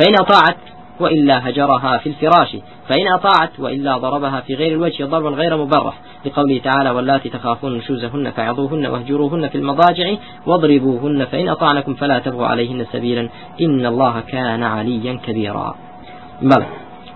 فإن 0.00 0.14
أطاعت 0.20 0.56
وإلا 1.00 1.48
هجرها 1.48 1.98
في 1.98 2.08
الفراش. 2.08 2.56
فإن 2.88 3.08
أطاعت 3.14 3.60
وإلا 3.60 3.98
ضربها 3.98 4.40
في 4.40 4.54
غير 4.54 4.72
الوجه 4.72 5.04
ضربا 5.04 5.28
غير 5.28 5.56
مبرح. 5.56 5.94
لقوله 6.24 6.60
تعالى 6.64 6.90
واللاتي 6.90 7.28
تخافون 7.28 7.76
نشوزهن 7.76 8.30
فعظوهن 8.30 8.86
واهجروهن 8.86 9.48
في 9.48 9.58
المضاجع 9.58 10.14
واضربوهن 10.46 11.24
فإن 11.24 11.48
أطعنكم 11.48 11.94
فلا 11.94 12.18
تبغوا 12.18 12.46
عليهن 12.46 12.86
سبيلا. 12.92 13.28
إن 13.60 13.86
الله 13.86 14.20
كان 14.20 14.62
عليا 14.62 15.18
كبيرا. 15.26 15.74
بل 16.42 16.64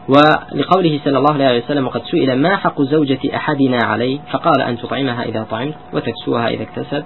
ولقوله 0.09 1.01
صلى 1.05 1.19
الله 1.19 1.33
عليه 1.33 1.65
وسلم 1.65 1.89
قد 1.89 2.03
سئل 2.05 2.39
ما 2.39 2.57
حق 2.57 2.83
زوجة 2.83 3.37
أحدنا 3.37 3.79
عليه؟ 3.85 4.19
فقال 4.33 4.61
أن 4.61 4.79
تطعمها 4.79 5.25
إذا 5.25 5.47
طعمت 5.51 5.75
وتكسوها 5.93 6.49
إذا 6.49 6.63
اكتسب 6.63 7.05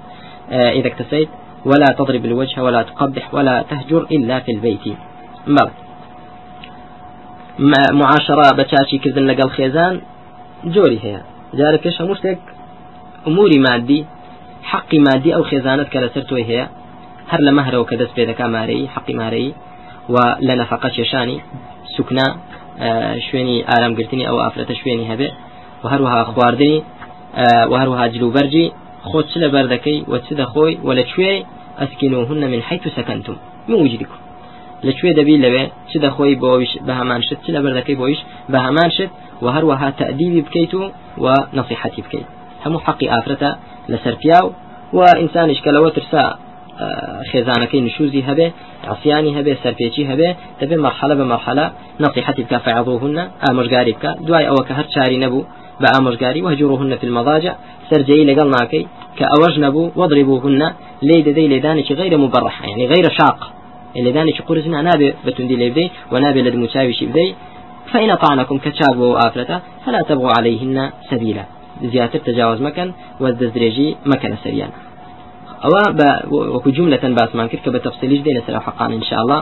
آه، 0.50 0.70
إذا 0.70 0.86
اكتسيت. 0.88 1.28
ولا 1.70 1.88
تضرب 1.98 2.24
الوجه 2.24 2.56
ولا 2.66 2.82
تقبح 2.82 3.34
ولا 3.34 3.56
تهجر 3.70 4.02
إلا 4.16 4.36
في 4.44 4.50
البيت. 4.56 4.84
بل 5.46 5.68
معاشرة 7.92 8.46
بچاچی 8.58 8.98
کردن 8.98 9.24
لەگەڵ 9.30 9.48
خێزان 9.56 9.94
جۆری 10.74 10.98
هەیە 11.04 11.20
جارەکەش 11.58 11.96
هەموو 12.00 12.18
شتێک 12.20 12.38
ئوموری 13.26 13.58
مادی 13.66 14.00
حقی 14.70 14.98
مادی 14.98 15.30
ئەو 15.36 15.42
خێزانت 15.50 15.88
کە 15.92 15.98
لەسەر 16.04 16.24
تۆی 16.30 16.44
هەیە 16.50 16.66
هەر 17.30 17.40
لە 17.46 17.52
مەهرەوە 17.58 17.86
کە 17.90 17.96
دەست 18.00 18.14
پێ 18.16 18.24
دەکا 18.30 18.46
مارەی 18.56 18.86
حقی 18.94 19.14
مارەی 19.20 19.54
و 20.12 20.16
لە 20.46 20.54
نەفقە 20.60 20.88
کێشانی 20.96 21.38
سوکنا 21.94 22.28
شوێنی 24.80 25.06
هەبێ 25.10 25.28
و 25.82 25.86
هەروەها 25.92 26.22
خواردنی 26.30 26.76
و 27.70 27.74
هەروەها 27.80 28.06
جلوبەرجی 28.14 28.66
خۆ 29.08 29.20
چ 29.30 29.32
لە 29.42 29.48
بەردەکەی 29.54 29.98
و 30.10 30.14
چ 30.26 30.28
دەخۆی 30.40 30.74
و 30.86 30.88
لەکوێ 31.00 31.32
من 32.52 32.60
حيث 32.68 32.84
سكنتم 32.96 33.36
من 33.68 33.78
وجدكم 33.84 34.20
لەکوێ 34.84 35.10
دەبی 35.18 35.36
لەوێ 35.44 35.64
چ 35.90 35.92
دەخۆی 36.04 36.34
بۆیش 36.42 36.70
بە 36.86 36.92
هەمان 37.00 37.20
شت؟ 37.26 37.38
چ 37.44 37.46
لە 37.56 37.60
بەردەکەی 37.64 37.96
بۆیش 38.00 38.20
بە 38.52 38.58
هەمان 38.66 38.90
شت 38.96 39.10
و 39.44 39.46
هەروەها 39.54 39.88
تەدیبی 40.00 40.40
بکەیت 40.46 40.72
و 40.74 40.82
و 41.24 41.26
نصیحەتی 41.58 42.02
بکەیت. 42.04 42.28
هەموو 42.64 42.84
حەقی 42.86 43.08
ئافرەتە 43.12 43.50
لەسەر 43.92 44.14
پیاو 44.22 44.46
و 44.96 45.00
ئینسانیش 45.20 45.60
کە 45.64 45.70
لەوە 45.76 45.90
ترسا 45.96 46.24
خێزانەکەی 47.30 47.80
نشوزی 47.86 48.22
هەبێ 48.28 48.48
عسیانی 48.92 49.32
هەبێ 49.38 49.52
سەرپێکی 49.62 50.04
هەبێ 50.10 50.30
دەبێ 50.60 50.76
مرحلە 50.86 51.14
بە 51.20 51.24
مرحلە 51.32 51.66
نصيحتي 52.04 52.42
بك 52.46 52.54
فعظوهن 52.66 53.18
ئامۆژگاری 53.44 53.92
بکە. 53.96 54.10
دوای 54.26 54.46
ئەوە 54.48 54.62
کە 54.68 54.72
هەر 54.78 54.86
نەبوو 55.24 55.42
بە 55.80 55.88
ئامۆژگاری 55.94 56.40
وهجوڕهن 56.46 56.92
في 57.00 57.06
المضاجع 57.10 57.52
سەررجەی 57.88 58.26
لەگەڵ 58.30 58.48
ناکەی 58.56 58.84
کە 59.18 59.24
ئەوەش 59.32 59.54
نەبوو 59.64 59.92
وەضربوهن 60.00 60.62
لێدانێکی 61.52 61.94
غير 62.00 62.14
مبرح 62.24 62.56
يعني 62.68 62.84
غير 62.92 63.06
شاق. 63.18 63.40
لێدانێکی 64.06 64.42
قرزنا 64.48 64.80
نابێ 64.88 65.08
بەتوندی 65.26 65.56
لێ 65.60 65.68
بدەی 65.72 65.88
و 66.12 66.14
نابێ 66.24 66.40
لە 66.46 66.50
دموچاویشی 66.54 67.06
فإن 67.92 68.10
طعنكم 68.22 68.56
كتشاب 68.64 68.98
وآفرته 68.98 69.56
فلا 69.84 70.00
تبغوا 70.08 70.32
عليهن 70.38 70.76
سبيلا. 71.10 71.44
زيادة 71.92 72.18
تجاوز 72.18 72.60
مكان 72.62 72.88
والدزريجي 73.20 73.96
مكان 74.12 74.36
سريان 74.44 74.70
ئەوە 75.64 75.82
وەکو 76.54 76.70
جملة 76.76 76.96
کە 77.64 77.68
بە 77.74 77.80
تەفسیلیش 77.86 78.20
دێنە 78.26 78.40
سەر 78.46 78.56
حقان 78.66 78.92
إن 78.92 79.02
شاء 79.10 79.20
الله. 79.24 79.40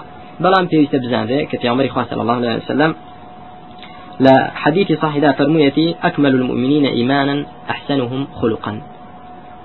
پێویستە 0.71 0.99
بزانرێ 1.05 1.41
کە 1.51 1.57
پیامەری 1.63 1.91
خوا 1.95 2.05
صلی 2.11 2.21
الله 2.25 2.37
عليه 2.37 2.63
وسلم. 2.65 2.95
لا 4.21 4.51
حديث 4.55 4.93
صحيح 5.03 5.31
فرميتي 5.39 5.95
أكمل 6.03 6.35
المؤمنين 6.35 6.87
إيمانا 6.87 7.47
أحسنهم 7.71 8.27
خلقا. 8.41 8.81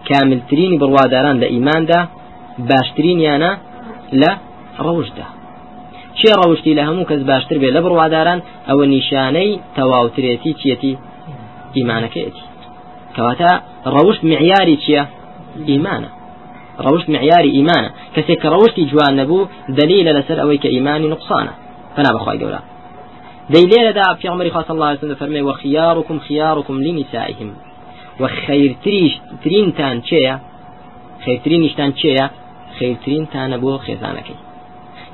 كامل 0.06 0.40
ترين 0.50 0.78
برواداران 0.78 1.40
لإيمان 1.40 1.86
دا 1.86 2.08
باشترين 2.60 3.20
يانا 3.20 3.58
لا 4.12 4.38
روجدا 4.80 5.26
لە 6.78 6.84
هەموو 6.90 7.10
کەس 7.10 7.22
باشتر 7.32 7.58
بێ 7.62 7.70
لە 7.76 7.82
بڕواداران 7.86 8.40
ئەوە 8.68 8.86
نیشانەی 8.96 9.60
تەواوترێتی 9.76 10.54
چیەتی 10.60 10.94
ئیمانەکەیەتی 11.78 12.46
کەواتە 13.16 13.52
ڕەوشت 13.96 14.22
معیاری 14.32 14.78
چییە 14.84 15.04
ئیمانە 15.70 16.10
ڕەوشت 16.86 17.08
معیاری 17.16 17.52
ئیمانە 17.58 17.90
کەسێک 18.16 18.40
کە 18.44 18.48
ڕەوشتی 18.54 18.84
جوان 18.92 19.14
نەبوو 19.20 19.48
دلیلە 19.80 20.12
لەسەر 20.18 20.38
ئەوەی 20.42 20.60
کە 20.64 20.70
ئیمانی 20.76 21.08
نقصانە 21.14 21.54
فنا 21.96 22.12
بەخوای 22.16 22.40
گەورە 22.42 22.62
دەی 23.54 23.66
لێرەدا 23.72 24.06
پیامەری 24.20 24.52
خاص 24.56 24.70
الله 24.72 24.88
عليه 24.88 25.16
فەرمێ 25.22 25.42
وخياركم 25.50 26.20
خياركم 26.28 26.76
لنسائهم 26.86 27.50
وخيرتريش 28.22 29.14
ترينتان 29.44 29.98
چێە 30.10 30.36
خيرترينشتان 31.26 31.92
چێە 32.02 32.26
خيرترينتانە 32.78 33.58
بۆ 33.64 33.72
خێزانەکەی 33.86 34.38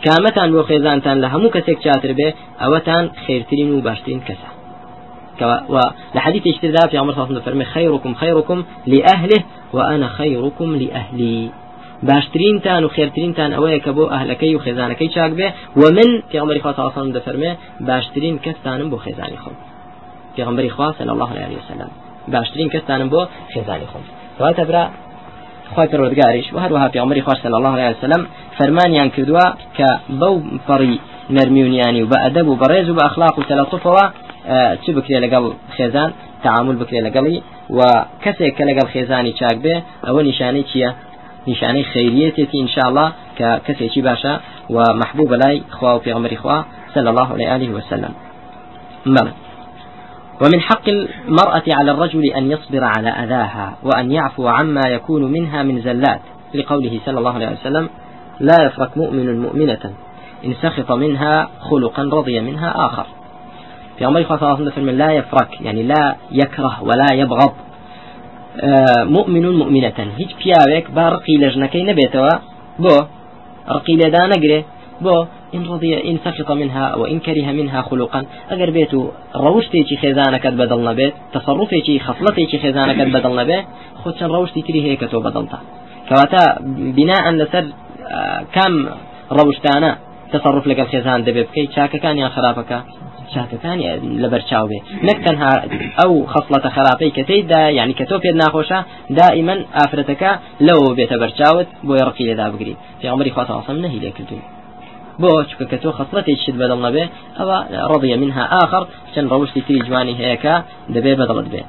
کامەتان 0.06 0.50
بۆ 0.54 0.62
خێزانتان 0.70 1.18
لە 1.24 1.27
هەموو 1.34 1.54
کەسێک 1.56 1.77
چاتر 1.86 2.12
بێ 2.20 2.30
ئەوەتان 2.62 3.06
خێرترین 3.25 3.70
و 3.72 3.82
باشترین 3.88 4.22
کەسە 4.27 4.50
لحديث 6.15 6.44
اشتراء 6.48 6.88
في 6.92 6.98
عمر 6.98 7.13
صلى 7.13 7.24
الله 7.24 7.42
عليه 7.42 7.42
وسلم 7.42 7.63
خيركم 7.63 8.13
خيركم 8.13 8.63
لأهله 8.88 9.44
وأنا 9.74 10.08
خيركم 10.08 10.75
لأهلي 10.75 11.50
باشترینتان 12.03 12.83
و 12.83 12.89
خێرترینتان 12.95 13.51
ئەوەیە 13.55 13.79
کە 13.85 13.91
بۆ 13.97 14.05
ئەهلەکەی 14.13 14.55
و 14.55 14.63
خێزانەکەی 14.65 15.09
چاک 15.15 15.31
بێ. 15.39 15.47
و 15.79 15.81
من 15.97 16.09
پێغمبەری 16.31 16.61
خوا 16.63 16.73
ساڵسان 16.77 17.07
دەفەرمێ 17.17 17.51
باشترین 17.89 18.35
کەستانم 18.45 18.87
بۆ 18.91 18.97
خێزانی 19.05 19.37
خۆم. 19.43 19.55
پێغمبەری 20.35 20.71
خوا 20.75 20.87
صلی 20.97 21.11
الله 21.15 21.31
علیه 21.45 21.57
وسلم. 21.61 21.91
باشترین 22.33 22.69
کەستانم 22.73 23.09
بۆ 23.13 23.21
خێزانی 23.53 23.87
خۆم. 23.91 24.03
کەواتە 24.37 24.63
برا 24.69 24.83
خوای 25.73 25.87
پەروەردگاریش 25.91 26.47
و 26.53 26.57
هەروەها 26.63 26.87
پێغمبەری 26.95 27.21
خوا 27.25 27.35
صلی 27.43 27.55
الله 27.59 27.73
علیه 27.77 27.97
وسلم 27.97 28.21
فەرمانیان 28.57 29.09
کردووە 29.15 29.45
کە 29.77 29.89
بەو 30.21 30.35
پەڕی 30.67 30.95
نەرمیونیانی 31.37 32.01
و 32.03 32.09
بە 32.11 32.17
ئەدەب 32.23 32.47
و 32.47 32.55
بەڕێز 32.61 32.87
و 32.89 32.95
بە 32.97 33.03
ئەخلاق 33.07 33.35
و 33.39 33.43
تەلەتوفەوە 33.49 34.05
چی 34.83 34.91
بکرێ 34.97 35.17
لەگەڵ 35.25 35.43
خێزان؟ 35.77 36.09
تعامل 36.43 36.75
بکرێ 36.81 36.99
لەگەڵی. 37.07 37.37
و 37.77 37.79
کەسێک 38.23 38.53
کە 38.57 38.63
لەگەڵ 38.69 38.87
خێزانی 38.93 39.33
چاک 39.39 39.57
بێ 39.63 39.75
ئەوە 40.05 40.21
نیشانەی 40.29 40.65
چییە؟ 40.69 40.89
نیشانەی 41.47 41.85
خەیریەتێتی 41.93 42.57
انشاءله 42.63 43.05
کە 43.37 43.49
کەسێکی 43.65 44.01
باشە 44.07 44.33
و 44.75 44.77
محبوب 45.01 45.33
لای 45.33 45.61
خوا 45.77 45.91
و 45.95 46.03
پێغمەری 46.05 46.37
خوا 46.41 46.57
صلى 46.93 47.09
الله 47.13 47.29
عليه 47.53 47.71
وسلم 47.77 48.13
بلى 49.05 49.31
ومن 50.41 50.61
حق 50.61 50.89
المرأة 50.89 51.63
على 51.79 51.91
الرجل 51.91 52.23
أن 52.37 52.51
يصبر 52.51 52.83
على 52.83 53.09
أذاها 53.09 53.77
وأن 53.83 54.11
يعفو 54.11 54.47
عما 54.47 54.81
يكون 54.89 55.23
منها 55.31 55.63
من 55.63 55.81
زلات 55.81 56.21
لقوله 56.53 56.99
صلى 57.05 57.19
الله 57.19 57.33
عليه 57.33 57.51
وسلم 57.51 57.89
لا 58.39 58.55
يفرق 58.65 58.97
مؤمن 58.97 59.41
مؤمنة 59.41 59.93
إن 60.45 60.53
سخط 60.61 60.91
منها 60.91 61.49
خلقا 61.59 62.03
رضي 62.03 62.39
منها 62.39 62.85
آخر. 62.85 63.05
في 63.97 64.05
عمر 64.05 64.23
صلى 64.23 64.37
الله 64.37 64.55
عليه 64.55 64.65
وسلم 64.65 64.89
لا 64.89 65.11
يفرك 65.11 65.61
يعني 65.61 65.83
لا 65.83 66.15
يكره 66.31 66.83
ولا 66.83 67.07
يبغض. 67.13 67.53
مؤمنون 69.15 69.55
مؤمنەتەن. 69.62 70.09
هیچ 70.19 70.31
پیاوێک 70.39 70.85
با 70.95 71.05
ڕقی 71.13 71.35
لە 71.41 71.47
ژنەکەی 71.53 71.88
نەبێتەوە. 71.89 72.33
بۆ 72.83 72.95
ڕقی 73.75 73.95
لێدا 74.01 74.24
نەگرێ. 74.33 74.59
بۆ 75.05 75.15
إن 75.55 75.63
رضي 75.74 75.91
إن 76.09 76.17
سخط 76.25 76.51
منها 76.51 76.95
وإن 76.95 77.19
كره 77.19 77.51
منها 77.51 77.81
خلقا. 77.81 78.25
أجر 78.51 78.69
بيتو 78.69 79.09
روشتي 79.35 79.83
شي 79.89 79.97
خزانك 79.97 80.47
بدل 80.47 80.79
نبيت 80.89 81.13
تصرفي 81.33 81.81
شي 81.85 82.00
خصلتي 82.00 82.47
شي 82.51 82.57
خزانك 82.59 83.00
بدل 83.15 83.35
نبيت 83.41 83.65
خدش 84.03 84.24
روشتي 84.24 84.62
كري 84.62 84.81
هيك 84.85 85.03
تو 85.12 85.19
بدلتا 85.19 85.59
كواتا 86.09 86.43
بناء 86.97 87.31
لسر 87.31 87.65
كم 88.55 88.74
روشتانا 89.31 89.97
تصرف 90.33 90.67
لك 90.67 90.79
الخزان 90.79 91.24
دبي 91.24 91.43
بكي 91.43 91.69
شاكا 91.75 91.97
كان 91.97 92.17
يا 92.17 92.29
خرابك 92.29 92.71
كان 93.63 93.79
لبر 94.24 94.41
بێ 94.70 94.79
نەک 95.08 95.17
تەنها 95.25 95.51
ئەو 96.00 96.12
خصلەتە 96.34 96.70
خراپەی 96.75 97.12
کە 97.15 97.24
تێدا 97.29 97.62
یعنی 97.77 97.94
کە 98.00 98.05
تۆ 98.10 98.15
پێت 98.24 98.36
ناخۆشە 98.44 98.79
دائما 99.20 99.55
ئافرەتەکە 99.77 100.32
لەوە 100.67 100.89
بێتە 100.98 101.15
بەرچاوت 101.22 101.67
بۆ 101.88 101.94
ڕقی 102.08 102.25
لێدا 102.29 102.48
بگری 102.53 102.75
في 103.00 103.08
عمری 103.13 103.32
خواتەوەسم 103.36 103.77
نهی 103.84 104.00
لێ 104.03 104.12
کردو 104.17 104.38
بۆ 105.22 105.32
چکە 105.50 105.65
کە 105.72 105.77
تۆ 105.84 105.89
خصلەتی 106.00 106.36
شت 106.44 106.55
بەدڵ 106.62 106.79
نەبێ 106.88 107.03
ئەوە 107.39 107.58
ڕضي 107.91 108.15
منها 108.24 108.44
آخر 108.63 108.84
چەند 109.13 109.27
ڕەوشی 109.32 109.62
تری 109.67 109.79
جوانی 109.88 110.15
هەیەکە 110.22 110.53
دەبێ 110.96 111.13
بەدڵت 111.20 111.48
بێ 111.53 111.63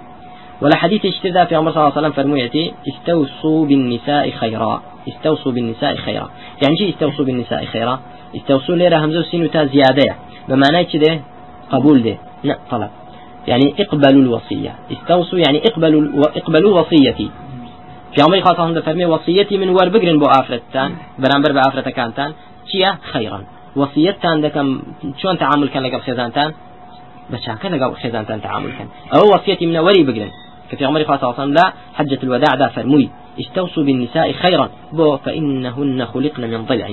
ولا 0.63 0.77
حديث 0.77 1.05
اشتدا 1.05 1.45
في 1.45 1.55
عمر 1.55 1.71
صلى 1.73 1.81
الله 1.81 1.93
عليه 1.93 2.01
وسلم 2.01 2.13
فرميتي 2.13 2.65
استوصوا 2.89 3.67
بالنساء 3.67 4.31
خيرا. 4.31 4.83
استوصوا 5.09 5.53
بالنساء 5.53 5.97
خيرا. 5.97 6.31
يعني 6.63 6.77
شي 6.79 6.91
استوصوا 6.91 7.25
بالنساء 7.25 7.65
خيرا؟ 7.65 8.01
استوصوا 8.37 8.75
ليرة 8.75 8.97
همزة 9.05 9.23
سين 9.23 9.51
تا 9.51 9.65
زيادة. 9.65 10.15
بمعنى 10.49 10.85
كده 10.85 11.21
قبول 11.73 12.03
ده. 12.03 12.17
لا 12.45 12.59
طلب. 12.71 12.91
يعني 13.47 13.75
اقبلوا 13.81 14.23
الوصية. 14.23 14.75
استوصوا 14.93 15.39
يعني 15.39 15.63
اقبلوا 15.69 16.23
اقبلوا 16.37 16.81
وصيتي. 16.81 17.31
في 18.15 18.23
عمر 18.23 18.41
خاصة 18.41 18.65
هم 18.67 18.81
فرمي 18.81 19.07
وصيتي 19.07 19.59
من 19.59 19.75
بآفرت 21.53 21.89
كانتان. 21.89 22.33
چيا 22.73 22.99
خيرا. 23.13 23.41
وصيتان 23.77 24.41
دكم 24.41 24.83
شلون 25.19 25.39
تعامل 25.39 25.69
كان 25.69 25.83
لقب 25.83 26.01
خزانتان 26.01 26.53
بشاكا 27.31 27.69
لقب 27.69 27.95
خزانتان 27.95 28.43
تعامل 28.43 28.71
كان. 28.79 28.89
أو 29.15 29.35
وصيتي 29.35 29.67
من 29.67 29.77
وري 29.77 30.03
بقرن. 30.03 30.31
كفي 30.71 30.85
عمر 30.85 31.05
خاصة 31.05 31.29
وسلم 31.29 31.55
لا 31.55 31.73
حجة 31.95 32.19
الوداع 32.23 32.55
دا 32.55 32.69
فرموي. 32.69 33.09
استوصوا 33.41 33.83
بالنساء 33.83 34.33
خيرا. 34.33 34.69
بو 34.93 35.17
فإنهن 35.17 36.07
خلقن 36.07 36.51
من 36.51 36.65
ضلع. 36.65 36.89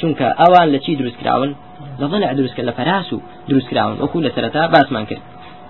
چونك 0.00 0.22
أوان 0.22 0.72
لچی 0.72 0.96
دروست 0.96 1.16
کراون 1.24 1.54
لضلع 1.98 2.32
دروست 2.32 2.54
كلا 2.54 2.72
فراسو 2.72 3.20
دروست 3.48 3.68
كراون 3.68 4.00
وكل 4.00 4.32
سرتا 4.36 4.66
باس 4.66 4.92
ما 4.92 5.04
كرد. 5.04 5.18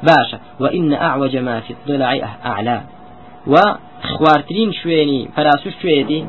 باشا 0.03 0.39
وإن 0.61 0.93
أعوج 0.93 1.37
ما 1.37 1.61
في 1.61 1.71
الضلع 1.71 2.37
أعلى. 2.47 2.83
وخوارترين 3.47 4.73
شويني 4.73 5.29
فراسو 5.37 5.71
شويتي 5.83 6.27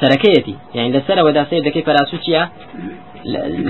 سركيتي. 0.00 0.56
يعني 0.74 0.92
لسر 0.92 1.24
ودا 1.24 1.44
سير 1.44 1.64
دكي 1.64 1.82
فراسو 1.82 2.16
چيا 2.16 2.48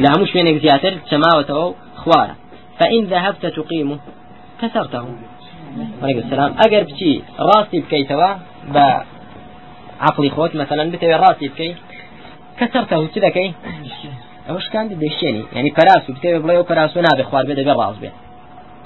لهمو 0.05 0.27
شوينك 0.27 0.63
زياتر 0.63 0.95
سماوته 1.11 1.75
خوارا. 1.97 2.35
فإن 2.81 3.05
ذهبت 3.05 3.47
تقيمه 3.47 3.99
كسرته. 4.63 5.05
عليه 6.03 6.19
السلام. 6.25 6.55
أجر 6.67 6.83
بشي 6.83 7.23
راسي 7.39 7.81
بكيتوا 7.81 8.35
بعقلي 8.75 10.31
خوت 10.31 10.57
مثلا 10.57 10.91
بتوي 10.91 11.15
راسي 11.15 11.49
بكي. 11.49 11.75
كسرته 12.59 13.07
كذا 13.15 13.29
كي 13.29 13.55
ئەوش 14.49 14.67
کان 14.73 14.87
دەشتێنی 15.05 15.43
ینی 15.57 15.71
پاراس 15.79 16.05
و 16.09 16.13
بتێ 16.17 16.29
بڵێ 16.43 16.55
و 16.61 16.65
پاراس 16.71 16.97
و 16.97 17.01
نابێ 17.07 17.25
خوار 17.29 17.45
بێ 17.49 17.55
دەبێ 17.61 17.75
ڕاز 17.81 17.97
بێ 18.03 18.11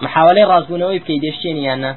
محاولەی 0.05 0.49
ڕازبوونەوەی 0.51 1.01
بکەی 1.03 1.21
دەشتێنی 1.27 1.63
یاننا 1.69 1.93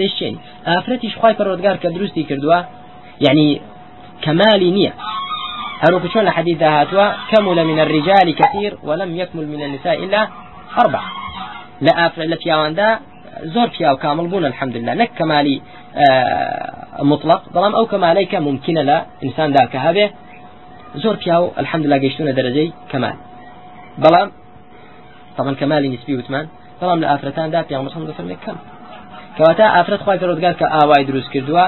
دەشتێنی 0.00 0.38
ئافرەتیش 0.68 1.14
خی 1.20 1.34
پەرۆدگار 1.38 1.76
کە 1.82 1.88
دروستی 1.96 2.22
کردووە 2.30 2.58
یعنی 3.26 3.48
كمالي 4.22 4.70
نية 4.70 4.92
هروك 5.84 6.06
شون 6.12 6.22
الحديث 6.22 6.62
هاتوا 6.62 7.06
كمل 7.30 7.64
من 7.64 7.80
الرجال 7.80 8.34
كثير 8.34 8.78
ولم 8.82 9.16
يكمل 9.16 9.46
من 9.48 9.62
النساء 9.62 10.04
إلا 10.04 10.28
أربع 10.82 11.02
لا 11.80 12.06
أفر 12.06 12.22
لا 12.22 12.36
فياوان 12.36 12.74
دا 12.74 12.98
زور 13.42 13.68
فياو 13.68 13.96
كامل 13.96 14.26
بون 14.26 14.44
الحمد 14.44 14.76
لله 14.76 14.94
نك 14.94 15.10
كمالي 15.18 15.60
آه 15.96 17.02
مطلق 17.02 17.42
ظلام 17.54 17.74
أو 17.74 17.86
كماليك 17.86 18.34
ممكن 18.34 18.74
لا 18.74 19.06
إنسان 19.24 19.52
ذاك 19.52 19.76
هذا 20.94 21.00
زور 21.02 21.16
پیاو 21.16 21.52
الحمد 21.56 21.86
لله 21.86 21.98
گەیشتونە 21.98 22.32
دەرەجەی 22.38 22.72
کەمال. 22.90 23.16
بەڵام 24.02 24.28
طبعا 25.36 25.54
کەمالی 25.60 25.88
نسبی 25.94 26.14
وتمان 26.16 26.46
بەڵام 26.80 26.98
لە 27.02 27.06
ئافرەتاندا 27.10 27.60
پیان 27.68 27.82
مەسەڵ 27.86 28.02
دەفەرمێ 28.10 28.36
کەم. 28.44 28.58
کەواتە 29.36 29.66
ئافرەت 29.74 30.00
خی 30.04 30.18
پەرۆدگار 30.22 30.54
کە 30.60 30.66
ئاوای 30.74 31.04
دروست 31.10 31.30
کردووە 31.34 31.64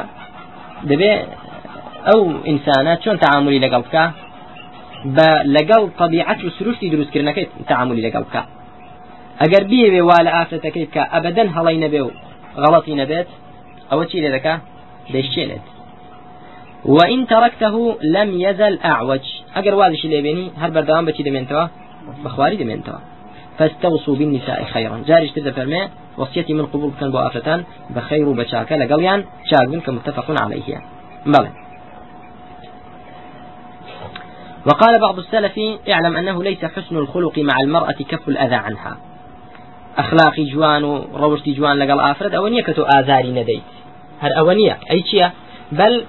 دەبێ 0.91 1.13
ئەو 2.09 2.21
ئینسانە 2.49 2.95
چۆن 3.05 3.17
تعاملی 3.25 3.61
لەگەڵ 3.65 3.83
بکە؟ 3.87 4.05
بە 5.17 5.29
لەگەڵ 5.57 5.83
طبیعەت 6.01 6.41
و 6.45 6.51
سروشتی 6.57 6.91
دروستکردنەکەی 6.95 7.47
تعاملی 7.71 8.03
لەگەڵ 8.07 8.23
بکە. 8.29 8.43
ئەگەر 9.43 9.63
بیەوێ 9.71 10.03
وا 10.09 10.19
لە 10.27 10.31
ئافرەتەکەی 10.37 10.87
بکە 10.89 11.03
ئەبەدەن 11.15 11.49
هەڵی 11.57 11.79
نەبێ 11.85 12.01
و 12.07 12.11
غەڵەتی 12.63 12.95
نەبێت 13.01 13.29
ئەوە 13.91 14.05
چی 14.11 14.19
لێ 14.25 14.31
دەکا؟ 14.37 14.55
دەیشتێنێت. 15.13 15.67
وإن 16.85 17.27
تركته 17.27 17.99
لم 18.03 18.40
يزل 18.40 18.79
أعوج. 18.85 19.21
أجر 19.57 19.75
واضح 19.75 20.05
ليبيني 20.05 20.51
هل 20.59 20.71
بردوان 20.71 21.05
بتي 21.05 21.23
دمينتوا 21.23 21.66
بخواري 22.25 22.57
دمينتوا 22.57 22.99
فاستوصوا 23.59 24.16
بالنساء 24.16 24.64
خيرا. 24.64 25.03
جارش 25.07 25.31
تبدا 25.31 25.53
فرمي 25.53 25.88
وصيتي 26.19 26.55
من 26.55 26.66
قبول 26.66 26.93
كان 27.01 27.11
بوافرتان 27.11 27.64
بخير 27.90 28.29
وبشاكا 28.29 28.75
لقليان 28.75 29.25
شاقبن 29.51 29.81
كمتفق 29.81 30.43
عليه 30.43 30.81
بلى 31.27 31.51
وقال 34.66 35.01
بعض 35.01 35.19
السلف 35.19 35.59
اعلم 35.88 36.16
أنه 36.16 36.43
ليس 36.43 36.64
حسن 36.64 36.97
الخلق 36.97 37.38
مع 37.38 37.55
المرأة 37.64 37.93
كف 37.93 38.29
الأذى 38.29 38.55
عنها. 38.55 38.97
أخلاقي 39.99 40.45
جوان 40.45 40.85
وروشتي 40.85 41.53
جوان 41.53 41.79
لقل 41.79 42.01
آفرد 42.01 42.35
أونية 42.35 42.62
كتو 42.62 42.83
آذاري 42.83 43.31
نديت 43.31 43.62
هر 44.21 44.38
أونية 44.38 44.79
أي 44.90 45.03
شيء 45.03 45.31
بل 45.73 46.05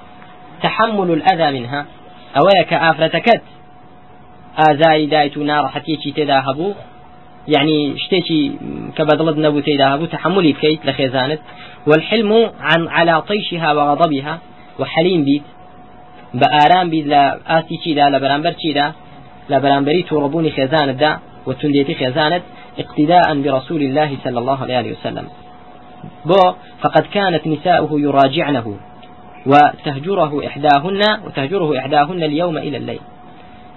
تحمل 0.63 1.11
الأذى 1.11 1.59
منها. 1.59 1.85
أويا 2.35 2.63
كآفرتكت 2.63 3.41
آذاي 4.69 5.05
دايت 5.05 5.37
نار 5.37 5.67
تدا 6.15 6.39
هبو 6.39 6.73
يعني 7.47 7.95
كبدلد 8.95 9.37
نبو 9.37 9.59
تدا 9.59 9.95
هبو 9.95 10.05
تحملي 10.05 10.53
بكيت 10.53 10.85
لخيزانت. 10.85 11.39
والحلم 11.87 12.51
عن 12.59 12.87
على 12.87 13.21
طيشها 13.21 13.73
وغضبها. 13.73 14.39
وحليم 14.79 15.23
بيت. 15.23 15.43
بآرام 16.33 16.89
بيت 16.89 17.05
لا 17.07 17.39
آسي 17.47 17.77
برامبر 18.19 18.51
تشيدا 18.51 18.93
لا 19.49 19.59
برامبري 19.59 20.03
توربوني 20.03 20.51
خيزانت 20.51 20.99
دا. 20.99 21.19
وتنديتي 21.45 21.93
خيزانت. 21.95 22.43
اقتداء 22.79 23.41
برسول 23.41 23.81
الله 23.81 24.17
صلى 24.23 24.39
الله 24.39 24.61
عليه 24.61 24.91
وسلم. 24.91 25.27
بو 26.25 26.53
فقد 26.83 27.05
كانت 27.13 27.47
نساؤه 27.47 27.99
يراجعنه. 27.99 28.77
وتهجره 29.45 30.47
إحداهن 30.47 31.01
وتهجره 31.25 31.79
إحداهن 31.79 32.23
اليوم 32.23 32.57
إلى 32.57 32.77
الليل. 32.77 32.99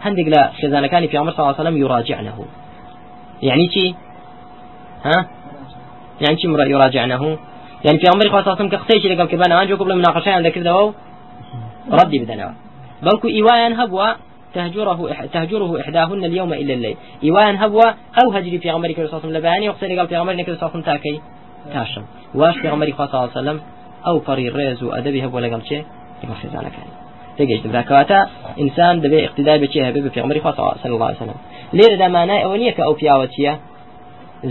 هندق 0.02 0.38
لا 0.38 0.50
خزانة 0.62 0.86
كان 0.86 1.06
في 1.06 1.18
عمر 1.18 1.30
صلى 1.30 1.38
الله 1.38 1.54
عليه 1.58 1.68
وسلم 1.68 1.82
يراجعنه. 1.82 2.44
يعني 3.42 3.68
شي؟ 3.68 3.94
ها؟ 5.04 5.26
يعني 6.20 6.40
شي 6.40 6.48
يراجعنه؟ 6.48 7.38
يعني 7.84 7.98
في 7.98 8.04
عمر 8.14 8.22
صلى 8.22 8.40
الله 8.40 8.42
عليه 8.42 8.52
وسلم 8.52 8.68
كقصيش 8.68 9.06
لقل 9.06 9.24
كبانا 9.24 9.58
وانجو 9.58 9.76
قبل 9.76 9.94
مناقشة 9.94 10.32
عندك 10.32 10.52
كذا 10.52 10.92
ردي 11.92 12.18
بدنا 12.18 12.54
بلكو 13.02 13.28
إيوايا 13.28 13.84
هبوا 13.84 14.06
تهجره 14.54 15.12
تهجره 15.32 15.80
إحداهن 15.80 16.24
اليوم 16.24 16.52
إلى 16.52 16.74
الليل. 16.74 16.96
إيوايا 17.24 17.66
هبوا 17.66 17.90
أو 18.24 18.30
هجري 18.32 18.58
في 18.58 18.70
عمر 18.70 18.88
صلى 18.88 19.04
الله 19.04 19.08
عليه 19.08 19.18
وسلم 19.18 19.36
لباني 19.36 19.68
وقصير 19.68 19.98
قال 19.98 20.08
في 20.08 20.16
عمر 20.16 20.32
صلى 20.32 20.42
الله 20.42 20.58
عليه 20.60 20.68
وسلم 20.68 20.82
تاكي 20.82 21.20
تاشم. 21.72 22.02
واش 22.34 22.58
في 22.58 22.68
عمر 22.68 22.86
صلى 22.86 23.06
الله 23.06 23.20
عليه 23.20 23.30
وسلم؟ 23.30 23.60
ئەو 24.06 24.16
پەڕی 24.26 24.48
ڕێز 24.56 24.78
و 24.82 24.88
ئەدەبی 24.94 25.20
هەبوو 25.24 25.44
لەگەڵ 25.44 25.62
چێ 25.68 25.80
لەگەڵ 26.20 26.36
خێزانەکانی 26.42 26.94
تێگەشت 27.36 27.64
براکەواتە 27.72 28.20
ئینسان 28.60 28.94
دەبێ 29.04 29.18
اقتدا 29.26 29.54
بچێ 29.62 29.80
هەبێ 29.88 30.00
بە 30.04 30.10
پێغمبەری 30.14 30.40
خوا 30.44 30.52
صلی 30.82 30.94
الله 30.96 31.08
عليه 31.10 31.20
وسلم. 31.20 31.40
لێرە 31.76 31.96
دامانای 32.02 32.40
ئەوە 32.44 32.56
نییە 32.60 32.72
کە 32.76 32.82
ئەو 32.86 32.94
پیاوە 33.00 33.26
چییە 33.34 33.54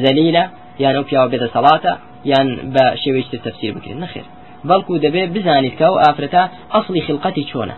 زەلیلە 0.03 0.43
یان 0.83 0.93
ئەو 0.97 1.05
پیاوە 1.09 1.27
بێتە 1.31 1.47
سەڵاتە 1.55 1.93
یان 2.31 2.47
بە 2.73 2.85
شێوەیەکی 3.01 3.37
تەفسیر 3.45 3.71
بکرێت 3.75 3.99
نەخێر 4.03 4.25
بەڵکو 4.69 4.93
دەبێ 5.05 5.23
بزانیت 5.35 5.75
کە 5.79 5.85
ئەو 5.89 5.95
ئافرەتە 6.03 6.43
ئەصلی 6.73 7.01
خلقەتی 7.07 7.43
چۆنە 7.51 7.75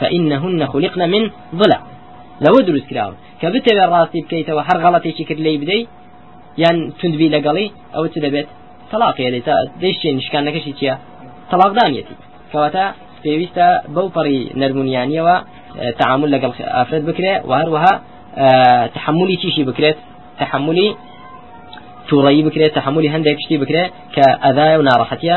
فإنهن 0.00 0.60
خلقن 0.72 1.02
من 1.14 1.24
ضلع 1.60 1.80
لو 2.44 2.54
کە 3.40 3.48
بتەوێ 3.54 3.84
ڕاستی 3.92 4.20
بکەیتەوە 4.24 4.62
هەر 4.68 4.78
غەڵەتێکی 4.84 5.24
کرد 5.28 5.40
لی 5.46 5.58
بدەی 5.62 5.82
یان 6.62 6.76
توندبی 6.98 7.28
لەگەڵی 7.34 7.66
ئەوە 7.94 8.08
چ 8.12 8.16
دەبێت 8.24 8.48
طلاقی 8.92 9.30
لێتا 9.34 9.54
دەیشتێ 9.82 10.10
نیشکانەکەشی 10.18 10.72
چییە 10.78 10.94
طلاقدانیەتی 11.50 12.14
کەواتە 12.52 12.84
پێویستە 13.22 13.68
بەو 13.94 14.08
پەڕی 14.16 14.40
نەرمونیانیەوە 14.60 15.36
تعامل 16.00 16.28
لەگەڵ 16.34 16.52
ئافرەت 16.76 17.04
بکرێ 17.08 17.34
و 17.48 17.50
هەروەها 17.60 17.94
تحملی 18.96 19.36
چیشی 19.42 19.64
بکرێت. 19.70 19.98
تحملی 20.42 20.88
تووڕایی 22.08 22.42
بکرێت 22.48 22.72
تحملی 22.78 23.08
هەندێک 23.14 23.38
شتی 23.44 23.58
بکرێت 23.62 23.90
کە 24.14 24.26
ئەدایە 24.44 24.76
و 24.78 24.86
ناڕەحەتە 24.88 25.36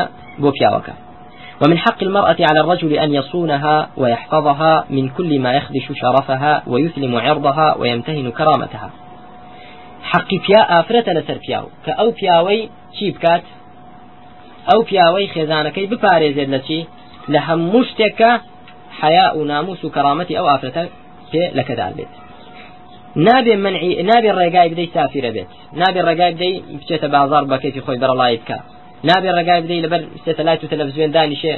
ومن 1.62 1.78
حق 1.78 2.02
المرأة 2.02 2.36
على 2.50 2.60
الرجل 2.60 2.92
أن 2.92 3.14
يصونها 3.14 3.88
ويحفظها 3.96 4.84
من 4.90 5.08
كل 5.08 5.40
ما 5.40 5.52
يخدش 5.52 5.86
شرفها 6.02 6.62
ويثلم 6.66 7.16
عرضها 7.16 7.76
ويمتهن 7.80 8.30
كرامتها. 8.30 8.90
حق 10.10 10.30
بيا 10.44 10.80
آفرة 10.80 11.12
لسر 11.12 11.38
بياو 11.46 11.66
كأو 11.86 12.10
بياوي 12.10 12.68
چی 12.96 13.10
بکات؟ 13.10 13.42
ئەو 14.70 14.80
پیاوەی 14.88 15.28
خێزانەکەی 15.34 15.86
بپارێزێت 15.92 16.48
لە 16.54 16.60
چی؟ 16.66 16.80
لە 17.32 17.38
هەموو 17.46 17.82
شتێکە 17.90 18.32
حیا 19.00 19.28
و 19.38 19.44
ناموس 19.44 19.84
و 19.84 19.92
کەرامەتی 19.96 20.38
ئەو 20.38 20.46
ئافرەتە 20.50 20.84
پێ 21.30 21.44
لەکەدار 21.58 21.92
بێت 21.98 22.12
نابێ 23.26 23.54
منعی 23.64 23.92
نابێ 24.10 24.30
ڕێگای 24.38 24.68
بدەی 24.72 24.88
سافرە 24.94 25.30
بێت. 25.36 25.50
نابێ 25.80 26.00
ڕێگای 26.08 26.32
بدەی 26.36 26.54
بچێتە 26.80 27.08
بازار 27.16 27.42
بەکەی 27.52 27.80
خۆی 27.86 27.98
بەرەڵای 28.02 28.36
بکە. 28.42 28.58
نابێ 29.08 29.30
ڕێگای 29.36 29.60
بدەی 29.64 29.80
لەبەر 29.84 30.02
سێتەلایت 30.24 30.60
و 30.64 30.70
تەلەڤزیۆن 30.72 31.10
دانیشێ 31.16 31.54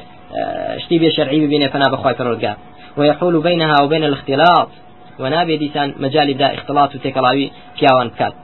شتی 0.83 0.97
بێ 1.01 1.11
شەرعی 1.17 1.41
ببینێ 1.45 1.69
فنا 1.73 1.89
بەخوای 1.93 2.17
پەرۆرگار 2.19 2.57
ويحول 2.99 3.35
بينها 3.47 3.77
وبين 3.85 4.05
الاختلاط. 4.09 4.71
ونابي 5.19 5.57
ديسان 5.57 5.95
مجال 5.99 6.37
دا 6.37 6.55
اختلاط 6.55 6.95
وتكلاوي 6.95 7.51
كياوان 7.79 8.11
كات 8.19 8.35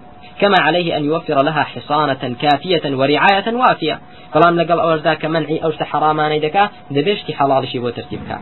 كما 0.41 0.57
عليه 0.61 0.97
أن 0.97 1.05
يوفر 1.05 1.43
لها 1.43 1.63
حصانة 1.63 2.37
كافية 2.43 2.97
ورعاية 2.97 3.55
وافية. 3.55 4.01
فلام 4.33 4.61
لقل 4.61 4.81
أوش 4.81 5.01
ذاك 5.01 5.25
منعي 5.25 5.59
أوش 5.65 5.77
حرامان 5.77 6.41
دكا 6.41 6.69
دبشتي 6.91 7.35
حلال 7.35 7.69
شي 7.69 7.79
بو 7.79 7.91
ترتيبك 7.91 8.39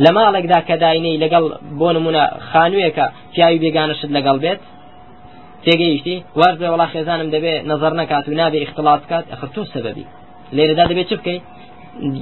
لما 0.00 0.30
لك 0.30 0.46
ذاك 0.46 0.72
دايني 0.72 1.18
لقل 1.18 1.58
بون 1.62 1.96
منا 2.04 2.38
خانويك 2.52 3.02
پیاوی 3.34 3.58
بێگانشت 3.62 4.08
لەگەڵ 4.16 4.36
بێت 4.44 4.60
تێگەیشتی 5.64 6.16
وارزە 6.38 6.66
وڵا 6.72 6.86
خێزانم 6.92 7.28
دەبێ 7.34 7.54
نظر 7.72 7.92
نکات 8.00 8.24
و 8.28 8.32
نابێ 8.40 8.58
اختلاط 8.62 9.00
بکات 9.04 9.24
ئەخر 9.32 9.48
تۆ 9.54 9.62
سەبەبی 9.74 10.06
لێرەدا 10.56 10.84
دەبێت 10.90 11.06
چ 11.10 11.12
بکەیت 11.20 11.42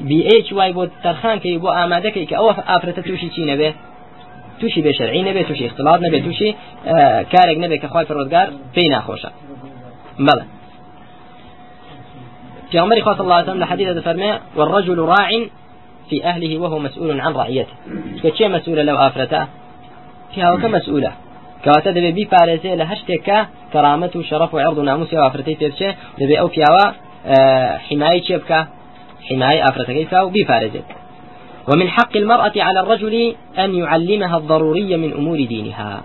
بیئچ 0.09 0.49
وای 0.57 0.73
بۆ 0.77 0.85
تەرخانکەی 1.05 1.61
بۆ 1.63 1.71
ئامادەکەی 1.79 2.27
کە 2.31 2.35
ئەوە 2.39 2.53
ئافرەتە 2.71 3.03
تووشی 3.07 3.31
چی 3.35 3.43
نەبێ 3.51 3.71
تووشی 4.61 4.83
بێ 4.83 4.93
شەرعی 4.99 5.23
نەبێت 5.29 5.47
تووشی 5.49 5.67
اختلاط 5.67 6.01
نەبێت 6.07 6.23
تووشی 6.27 6.51
کارێک 7.33 7.59
نەبێت 7.65 7.81
کە 7.83 7.89
خی 7.93 8.05
پەرۆزگار 8.11 8.47
پێی 8.75 8.89
ناخۆشە. 8.95 9.31
بەڵێ 10.27 10.45
پیامبری 12.71 13.03
خاص 13.03 13.21
الله 13.21 13.35
عليه 13.35 13.53
لحديث 13.53 13.89
فرمى 14.07 14.33
والرجل 14.57 14.99
راع 14.99 15.31
في 16.11 16.25
أهله 16.25 16.59
وهو 16.59 16.79
مسؤول 16.79 17.21
عن 17.21 17.33
رعيته. 17.33 17.75
كشيء 18.23 18.49
مسؤول 18.49 18.79
لو 18.87 18.97
آفرته 18.97 19.47
فيها 20.35 20.57
كمسؤولة 20.57 21.13
كواتا 21.65 21.91
دبي 21.91 22.13
بي 22.13 22.25
باريزي 22.33 22.77
لهشتك 22.77 23.47
كرامة 23.73 24.11
وشرف 24.17 24.55
وعرض 24.55 24.79
وناموس 24.79 25.15
وآفرتي 25.15 25.55
تبشي 25.55 25.95
دبي 26.19 26.41
أو 26.41 26.49
فيها 26.49 26.95
حماية 27.79 28.23
شبكة 28.23 28.67
حماية 29.29 29.65
آفرتك 29.65 30.13
وبي 30.13 30.43
باريزي 30.49 30.83
ومن 31.69 31.89
حق 31.89 32.17
المرأة 32.17 32.53
على 32.57 32.81
الرجل 32.81 33.35
أن 33.59 33.75
يعلمها 33.75 34.37
الضروري 34.37 34.97
من 34.97 35.13
أمور 35.13 35.45
دينها. 35.45 36.03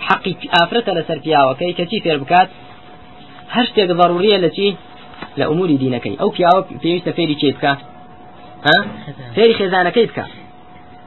حق 0.00 0.28
آفرة 0.62 0.92
لسر 0.94 1.18
فيها 1.18 1.50
وكي 1.50 1.72
كتي 1.72 2.00
في 2.00 2.12
البكات 2.12 2.48
هشتك 3.50 3.90
ضرورية 3.90 4.36
التي 4.36 4.76
لأمور 5.36 5.66
دينك 5.66 6.06
أو 6.20 6.30
في 6.30 6.44
أو 6.54 6.62
في 6.62 7.00
فيري 7.12 7.34
كيفك 7.34 7.64
ها؟ 7.64 8.86
فيري 9.34 9.54
خزانة 9.54 9.90
كيفك 9.90 10.24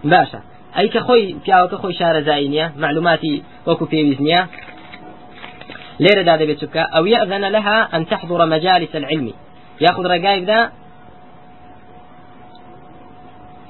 باشا. 0.04 0.42
أي 0.78 0.88
كخوي 0.88 1.36
في 1.46 1.54
أو 1.54 1.68
كخوي 1.68 1.94
شارع 1.94 2.20
زاينية 2.20 2.74
معلوماتي 2.78 3.44
وكو 3.68 3.86
في 3.86 4.04
بيزنية 4.04 4.48
ليرة 6.00 6.22
دا 6.22 6.36
بيتك 6.36 6.78
أو 6.78 7.06
يأذن 7.06 7.46
لها 7.46 7.98
أن 7.98 8.08
تحضر 8.08 8.46
مجالس 8.46 8.96
العلم. 8.96 9.34
يأخذ 9.82 10.06
رقائق 10.06 10.44
ذا 10.44 10.72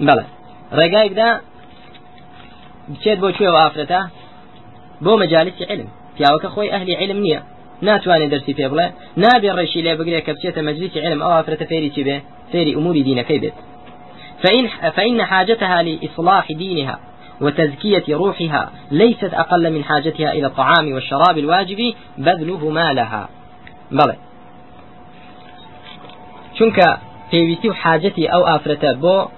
بەڵێ 0.08 0.26
ڕێگایکدا 0.78 1.30
بچێت 2.92 3.18
بۆ 3.24 3.30
کوێ 3.38 3.50
ئافرەتە؟ 3.60 4.02
بۆ 5.04 5.12
مەجاالسی 5.22 5.64
علم. 5.72 5.90
پیاوەکە 6.16 6.50
خۆی 6.54 6.72
ئەهلی 6.74 6.96
علم 7.02 7.20
نییە. 7.26 7.42
ناتوانێت 7.88 8.30
دەرسی 8.34 8.54
پێ 8.58 8.66
بڵێ. 8.72 8.88
نابێ 9.24 9.52
ڕێشی 9.58 9.82
لێ 9.86 9.94
بگرێت 10.00 10.24
کە 10.28 10.32
بچێتە 10.36 10.62
مەجلیسی 10.68 11.00
علم. 11.06 11.20
ئەو 11.24 11.32
ئافرەتە 11.36 11.66
فێری 11.72 11.90
چی 11.96 12.04
بێ؟ 12.08 12.18
فێری 12.52 12.76
ئوموری 12.78 13.04
دینەکەی 13.08 13.40
بێت. 13.44 13.58
فإن, 14.44 14.68
فإن 14.98 15.20
حاجتها 15.32 15.82
لإصلاح 15.82 16.46
دينها 16.52 17.00
وتزكية 17.42 18.04
روحها 18.10 18.72
ليست 18.92 19.34
أقل 19.34 19.74
من 19.74 19.84
حاجتها 19.84 20.32
إلى 20.32 20.48
الطعام 20.48 20.94
والشراب 20.94 21.38
الواجب 21.38 21.94
بذلهما 22.18 22.94
لها 22.94 23.30
بلى 23.92 24.16
چونك 26.58 26.80
پێویستی 27.32 27.70
و 27.70 27.74
حاجەتی 27.74 28.28
ئەو 28.32 28.44
بۆ 29.04 29.30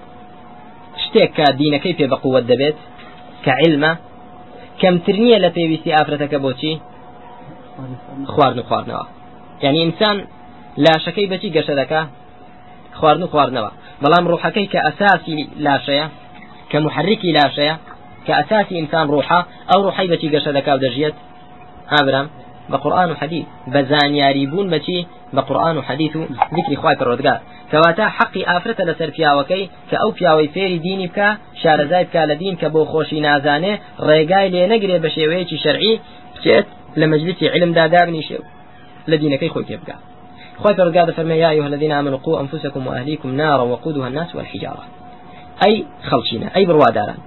شتێک 1.14 1.32
کە 1.38 1.46
دینەکەی 1.60 1.94
پێ 1.98 2.06
بەقووت 2.12 2.44
دەبێت 2.52 2.76
کە 3.44 3.52
علمە 3.62 3.92
کەمتر 4.80 5.16
نییە 5.22 5.38
لە 5.44 5.50
پێویستی 5.56 5.94
ئافرەتەکە 5.96 6.38
بۆچی 6.44 6.74
خواردن 8.32 8.58
و 8.60 8.66
خواردنەوە 8.68 9.06
یعنی 9.64 9.78
ئینسان 9.84 10.16
لاشەکەی 10.84 11.26
بەچی 11.32 11.50
گەشە 11.56 11.74
دەکا 11.80 12.02
خواردن 12.98 13.22
و 13.24 13.30
خواردنەوە 13.32 13.70
بەڵام 14.02 14.24
ڕوحەکەی 14.30 14.66
کە 14.72 14.80
ئەساسی 14.86 15.38
لاشەیە 15.66 16.06
کە 16.70 16.78
محرکی 16.84 17.30
لاشەیە 17.38 17.74
کە 18.26 18.32
ئەساسی 18.38 18.74
ئینسان 18.80 19.06
ڕوحە 19.12 19.40
ئەو 19.70 19.80
ڕوحی 19.86 20.08
بەچی 20.12 20.28
گەشە 20.34 20.50
دەکا 20.58 20.72
و 20.76 20.82
دەژێت 20.84 21.16
ئابرام 21.92 22.26
بقرآن 22.72 23.08
وحديث 23.12 23.44
بزانياري 23.74 24.44
بون 24.52 24.66
بچي 24.74 24.98
کەواتە 27.70 28.06
حەقی 28.16 28.42
ئافرەتە 28.50 28.84
لەسەر 28.90 29.10
پیاوەکەی 29.16 29.64
کە 29.88 29.96
ئەو 30.02 30.10
پیاوەی 30.18 30.48
فێری 30.54 30.78
دینی 30.86 31.08
بکە 31.10 31.28
شارەزای 31.62 32.04
بکە 32.08 32.22
لە 32.30 32.36
دین 32.42 32.54
کە 32.60 32.68
بۆ 32.74 32.82
خۆشی 32.92 33.20
نازانێ 33.26 33.74
ڕێگای 34.08 34.48
لێ 34.54 34.64
نەگرێ 34.72 34.96
بە 35.04 35.10
شێوەیەکی 35.16 35.60
شەرعی 35.64 35.94
بچێت 36.34 36.66
لە 37.00 37.06
مەجلسی 37.12 37.46
علمدا 37.54 37.84
دابنیشێ 37.94 38.38
لە 39.10 39.16
دینەکەی 39.22 39.50
خۆی 39.54 39.66
پێ 39.68 39.76
بکە 39.82 39.96
خۆی 40.62 40.76
پەرگادە 40.78 41.12
فەرمەیە 41.18 41.48
ئەیها 41.52 41.68
الذین 41.70 41.92
آمنوا 42.00 42.20
قوا 42.26 42.40
أنفسكم 42.44 42.82
وأهليكم 42.86 43.30
نارا 43.40 43.64
وقودها 43.72 44.06
الناس 44.10 44.30
والحجارة. 44.36 44.84
ئەی 45.62 45.76
خەڵچینە 46.08 46.48
ئەی 46.54 46.64
بڕواداران. 46.68 47.20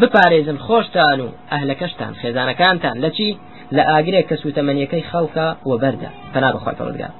بپارێزن 0.00 0.58
خۆشتان 0.66 1.18
و 1.24 1.28
ئەهلەکەشتان 1.52 2.12
خێزانەکانتان 2.20 2.96
لە 3.04 3.10
چی؟ 3.16 3.28
لە 3.76 3.82
ئاگرێک 3.90 4.26
کە 4.30 4.36
سوتەمەنیەکەی 4.42 5.04
خەڵکە 5.10 5.46
وە 5.68 5.76
بەردە 5.82 6.10
پەنا 6.32 6.48
بخوای 6.54 6.76
پەرۆدگار 6.78 7.12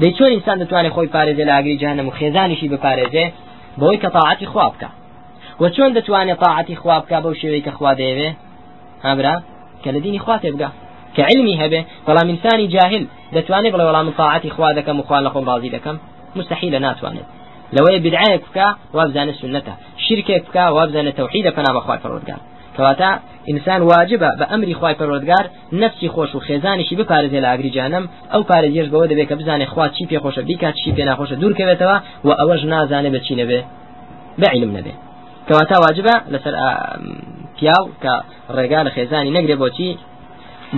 دەی 0.00 0.12
چۆن 0.18 0.30
ئینسان 0.34 0.56
دەتوانێت 0.62 0.92
خۆی 0.96 1.10
پارێزێ 1.14 1.44
لە 1.48 1.52
ئاگری 1.56 1.76
جانم 1.82 2.06
و 2.08 2.16
خێزانیشی 2.18 2.68
بپارێزێ 2.72 3.26
بۆی 3.80 3.98
کە 4.02 4.08
تاعاتی 4.16 4.46
خوا 4.52 4.66
بکە. 4.72 4.90
و 5.60 5.64
چۆن 5.74 5.90
دەتوانێت 5.98 6.38
تاعاتی 6.44 6.76
خوا 6.80 6.96
بکە 7.02 7.18
بەو 7.24 7.34
شێوەی 7.40 7.62
کە 7.66 7.72
خوا 7.76 7.92
دەیەوێ؟ 8.00 8.30
هابرا 9.06 9.34
کە 9.82 9.88
لە 9.94 10.00
دینی 10.04 10.20
خوا 10.24 10.36
تێبگا 10.42 10.70
کە 11.14 11.22
علمی 11.30 11.56
هەبێ 11.62 11.80
بەڵام 12.06 12.28
ئینسانی 12.32 12.68
جاهل 12.74 13.04
دەتوانێت 13.34 13.72
بڵێ 13.74 13.84
وەڵام 13.88 14.08
تاعاتی 14.20 14.50
خوا 14.56 14.68
دەکەم 14.78 14.96
و 14.98 15.06
خوا 15.08 15.18
لە 15.26 15.30
خۆم 15.32 15.44
ڕازی 15.50 15.70
دەکەم؟ 15.76 15.96
مستحیلە 16.38 16.80
ناتوانێت. 16.86 17.28
لەوەی 17.76 17.98
بدعایەک 18.04 18.42
بکە 18.48 18.66
وابزانە 18.96 19.32
سنەتە 19.40 19.74
شرکێک 20.04 20.42
بکە 20.48 20.64
وابزانە 20.76 21.12
تەوحیدە 21.18 21.50
پنا 21.56 21.70
بەخوای 21.76 22.00
پەروەردگار 22.04 22.40
کەواتە 22.78 23.10
ئینسان 23.48 23.80
واجبە 23.90 24.30
بە 24.38 24.44
ئەمری 24.50 24.74
خی 24.80 24.94
پەرۆردگار 25.00 25.44
نفسی 25.82 26.08
خۆش 26.14 26.30
و 26.34 26.40
خێزانیشی 26.46 26.94
بپارێزێ 27.00 27.40
لە 27.44 27.48
ئاگری 27.50 27.70
جانم 27.76 28.04
ئەو 28.32 28.42
پارێزیش 28.50 28.88
بەوە 28.92 29.06
دەبێت 29.10 29.28
کە 29.30 29.34
بزانێ 29.40 29.66
خوا 29.72 29.86
چی 29.96 30.04
پێخۆشە 30.10 30.42
بیکات 30.48 30.74
چی 30.80 30.90
پێ 30.96 31.04
ناخۆشە 31.08 31.36
دوورکەوێتەوە 31.42 31.96
و 32.26 32.28
ئەوەش 32.38 32.62
نازانێ 32.72 33.10
بە 33.14 33.20
چی 33.26 33.34
نەبێ. 33.40 33.60
بەعلم 34.40 34.70
نەبێ. 34.76 34.94
کەواتە 35.48 35.76
واجبە 35.84 36.14
لەسەر 36.32 36.54
پیاو 37.56 37.84
کە 38.02 38.14
ڕێگا 38.56 38.80
لە 38.86 38.90
خێزانی 38.96 39.30
نەگرێ 39.36 39.56
بۆچی 39.62 39.90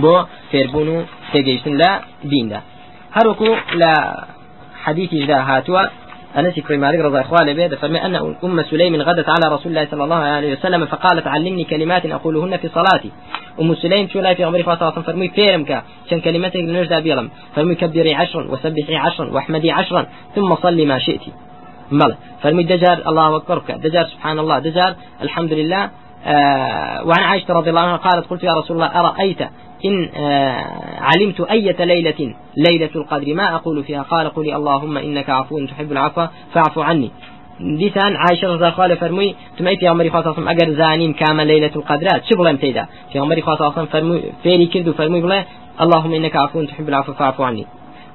بۆ 0.03 0.15
فێربوون 0.51 0.87
و 0.95 0.97
تێگەیشتن 1.31 1.75
لە 1.81 1.91
دیندا. 2.31 2.59
هەروکو 3.15 3.49
لە 3.81 3.93
حديث 4.83 5.11
هاتووە 5.49 5.83
أنس 6.37 6.59
بن 6.59 6.79
مالك 6.79 6.99
رضي 6.99 7.07
الله 7.07 7.25
عنه 7.41 7.53
به 7.53 7.75
فرمى 7.75 8.05
أن 8.05 8.15
أم 8.43 8.63
سليم 8.63 8.95
غدت 9.01 9.29
على 9.29 9.55
رسول 9.55 9.67
الله 9.67 9.87
صلى 9.91 10.03
الله 10.03 10.15
عليه 10.15 10.53
وسلم 10.53 10.85
فقالت 10.85 11.27
علمني 11.27 11.63
كلمات 11.63 12.05
أقولهن 12.05 12.57
في 12.57 12.67
صلاتي. 12.67 13.11
أم 13.61 13.75
سليم 13.75 14.07
شو 14.07 14.19
لا 14.19 14.33
في 14.33 14.43
عمري 14.43 14.63
فاصلة 14.63 14.91
فرمي 14.91 15.29
فيرمك 15.29 15.83
كان 16.09 16.19
كلمتك 16.19 16.55
نجد 16.55 16.93
بيلم 17.03 17.29
فرمي 17.55 17.75
كبري 17.75 18.15
عشرا 18.15 18.51
وسبحي 18.51 18.95
عشرا 18.95 19.29
واحمدي 19.33 19.71
عشرا 19.71 20.05
ثم 20.35 20.55
صلي 20.55 20.85
ما 20.85 20.97
شئت. 20.99 21.21
ملا. 21.91 22.15
فرمي 22.43 22.63
دجار 22.63 22.97
الله 23.07 23.35
أكبر 23.35 23.61
دجار 23.85 24.05
سبحان 24.05 24.39
الله 24.39 24.59
دجار 24.59 24.95
الحمد 25.21 25.53
لله 25.53 25.89
آه 26.25 27.05
وعن 27.05 27.23
عائشة 27.23 27.53
رضي 27.53 27.69
الله 27.69 27.81
عنها 27.81 27.97
قالت 27.97 28.27
قلت 28.29 28.43
يا 28.43 28.53
رسول 28.53 28.77
الله 28.77 28.99
أرأيت 28.99 29.41
إن 29.85 30.09
آه، 30.15 30.65
علمت 31.01 31.41
أية 31.41 31.85
ليلة 31.85 32.35
ليلة 32.57 32.89
القدر 32.95 33.33
ما 33.33 33.55
أقول 33.55 33.83
فيها؟ 33.83 34.01
قال 34.01 34.29
قولي 34.29 34.55
اللهم 34.55 34.97
إنك 34.97 35.29
عفو 35.29 35.65
تحب 35.65 35.91
العفو 35.91 36.27
فاعف 36.53 36.79
عني. 36.79 37.11
دیسان 37.61 38.17
عایشە 38.17 38.45
ڕزاخوا 38.53 38.87
لە 38.87 38.95
فەرمووی 39.01 39.35
تمەی 39.57 39.77
پیامەری 39.81 40.09
خواستم 40.09 40.45
ئەگەر 40.49 40.69
زانین 40.69 41.13
کامە 41.13 41.43
ليلة 41.51 41.71
القدر 41.75 42.07
چ 42.27 42.29
بڵێم 42.37 42.57
تێدا 42.61 42.83
پیامەری 43.13 43.41
خواستم 43.41 43.85
فەرمووی 43.85 44.21
فێری 44.43 44.67
کرد 44.73 44.87
و 44.87 44.93
فەرمووی 44.93 45.23
بڵێ 45.25 45.41
اللهم 45.83 46.13
إنك 46.13 46.35
عفو 46.35 46.65
تحب 46.65 46.87
العفو 46.89 47.13
فاعف 47.13 47.41
عني. 47.41 47.65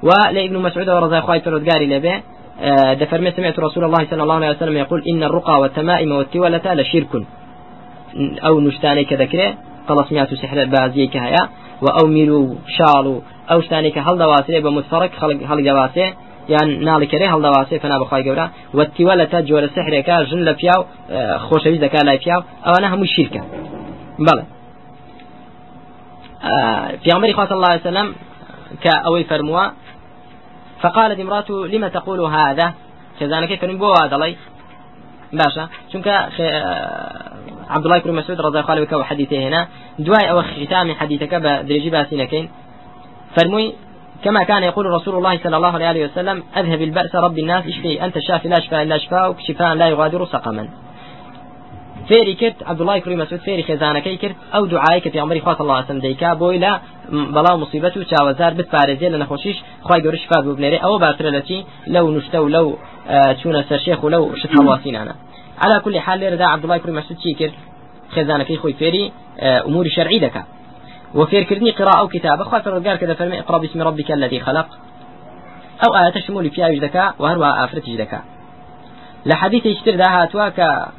و 0.03 0.09
لابن 0.33 0.55
مسعود 0.57 0.87
ورضا 0.87 1.21
خوای 1.21 1.39
پرودگاری 1.39 1.85
لبه 1.85 2.21
آه، 2.61 2.93
دفرمي 2.93 3.31
سمعت 3.31 3.59
رسول 3.59 3.83
الله 3.83 4.05
صلى 4.09 4.23
الله 4.23 4.35
عليه 4.35 4.49
وسلم 4.49 4.77
يقول 4.77 5.03
إن 5.11 5.23
الرقى 5.23 5.59
والتمائم 5.61 6.11
والتولة 6.11 6.73
لشرك. 6.73 7.13
ئەو 8.45 8.55
نوشتانی 8.65 9.05
کە 9.09 9.15
دەکرێت 9.23 9.55
تەڵسمیات 9.87 10.29
و 10.33 10.35
سحرە 10.41 10.63
بازیەکە 10.75 11.19
هەیە 11.25 11.43
و 11.83 11.87
ئەو 11.95 12.07
میر 12.15 12.31
و 12.31 12.55
شاڵ 12.75 13.05
و 13.13 13.15
ئەو 13.49 13.59
شتانی 13.65 13.91
کە 13.95 14.01
هەڵدەواسێ 14.07 14.57
بە 14.65 14.69
متفەرق 14.77 15.11
هەڵگەواسێ 15.51 16.07
یان 16.53 16.69
ناڵکەێ 16.87 17.27
هەڵدەواسێ 17.33 17.75
فنا 17.83 17.97
بخوای 18.01 18.23
گەورە 18.27 18.45
وەتیوە 18.77 19.13
لە 19.21 19.25
تا 19.31 19.39
جۆرە 19.47 19.69
سحرێکە 19.75 20.15
ژن 20.29 20.41
لە 20.47 20.53
پیاو 20.59 20.81
خۆشەوی 21.47 21.79
دەکا 21.85 22.01
لای 22.07 22.17
پیاو 22.23 22.41
ئەوانە 22.65 22.87
هەموو 22.93 23.11
شیرکە. 23.15 23.41
بڵێ 24.27 24.43
پیامبری 27.03 27.33
خواص 27.37 27.51
الله 27.51 27.75
وسلم 27.75 28.07
كأوي 28.83 29.23
فرموا 29.23 29.65
فقالت 30.81 31.19
امرأته 31.19 31.67
لما 31.67 31.89
تقول 31.89 32.19
هذا؟ 32.19 32.73
كذلك 33.19 33.59
فرموا 33.61 33.77
بوا 33.77 34.07
دلي 34.07 34.35
باشە 35.33 35.63
چونکە 35.91 36.07
عبد 37.69 37.85
الله 37.85 37.99
بن 37.99 38.11
مسعود 38.11 38.41
رضي 38.41 38.59
الله 38.59 38.71
عنه 38.71 38.97
وحديثه 38.97 39.37
هنا. 39.47 39.67
دواي 39.99 40.31
أو 40.31 40.41
ختام 40.41 40.93
حديثك 40.93 41.33
بدرجي 41.35 41.89
باسينكين 41.89 42.49
فرموي 43.35 43.73
كما 44.23 44.43
كان 44.43 44.63
يقول 44.63 44.85
رسول 44.85 45.15
الله 45.15 45.37
صلى 45.43 45.57
الله 45.57 45.85
عليه 45.85 46.05
وسلم 46.05 46.43
أذهب 46.57 46.81
البأس 46.81 47.15
رب 47.15 47.39
الناس 47.39 47.67
اشف 47.67 48.05
أنت 48.05 48.17
الشافي 48.17 48.47
لا 48.47 48.55
شفاء 48.65 48.83
إلا 48.83 48.85
شفاؤك 48.85 48.97
شفاء 48.97 49.75
لا 49.75 49.87
يغادر 49.87 50.25
سقما. 50.25 50.67
فێری 52.09 52.35
کرد 52.41 52.63
عبدڵای 52.71 52.99
کوری 53.03 53.17
مەسود 53.21 53.41
فێری 53.47 53.63
خێزانەکەی 53.69 54.17
کرد 54.21 54.35
ئەو 54.53 54.63
دوعایەی 54.65 55.01
کە 55.01 55.09
پیامبری 55.13 55.39
خوا 55.39 55.55
الله 55.59 55.85
سم 55.87 55.99
دەیکا 55.99 56.31
بۆی 56.41 56.59
لە 56.65 56.73
بەڵاو 57.35 57.57
مصیبەت 57.63 57.93
و 57.97 58.03
چاوەزار 58.11 58.53
بپارێزێ 58.59 59.07
لە 59.13 59.17
نەخۆشیش 59.23 59.57
خوای 59.87 59.99
گەورە 60.03 60.17
شفا 60.23 60.39
بنێرێ 60.41 60.79
ئەوە 60.83 60.97
باشترە 61.03 61.31
لە 61.37 61.41
چی 61.47 61.57
لەو 61.93 62.05
نوشتە 62.15 62.39
و 62.43 62.47
لەو 62.55 62.67
چوونە 63.39 63.61
سەرشێخ 63.69 63.99
و 64.03 64.09
لەو 64.13 64.23
شت 64.39 64.51
على 65.63 65.79
كل 65.85 65.99
حال 65.99 66.19
لێرەدا 66.19 66.45
عبدڵای 66.53 66.79
کوری 66.81 66.93
مەسود 66.99 67.17
چی 67.23 67.33
کرد 67.39 67.53
خێزانەکەی 68.15 68.57
خۆی 68.61 68.75
فێری 68.79 69.11
ئوموری 69.65 69.89
شەرعی 69.97 70.19
دەکات 70.25 70.47
وفير 71.15 71.43
كردني 71.43 71.71
قراءة 71.71 71.99
أو 71.99 72.07
كتابة 72.07 72.43
خاطر 72.43 72.95
كذا 72.95 73.13
فرمي 73.13 73.39
اقرأ 73.39 73.57
باسم 73.57 73.81
ربك 73.81 74.11
الذي 74.11 74.39
خلق. 74.39 74.67
أو 75.85 75.95
آية 75.95 76.09
تشمل 76.09 76.49
فيها 76.49 76.67
يجدكا 76.67 77.13
وهروها 77.19 77.63
آفرت 77.63 77.87
يجدكا 77.87 78.21
لحديث 79.25 79.65
يشتر 79.65 79.91
ذا 79.91 80.11
هاتوا 80.11 80.49
ك 80.49 80.89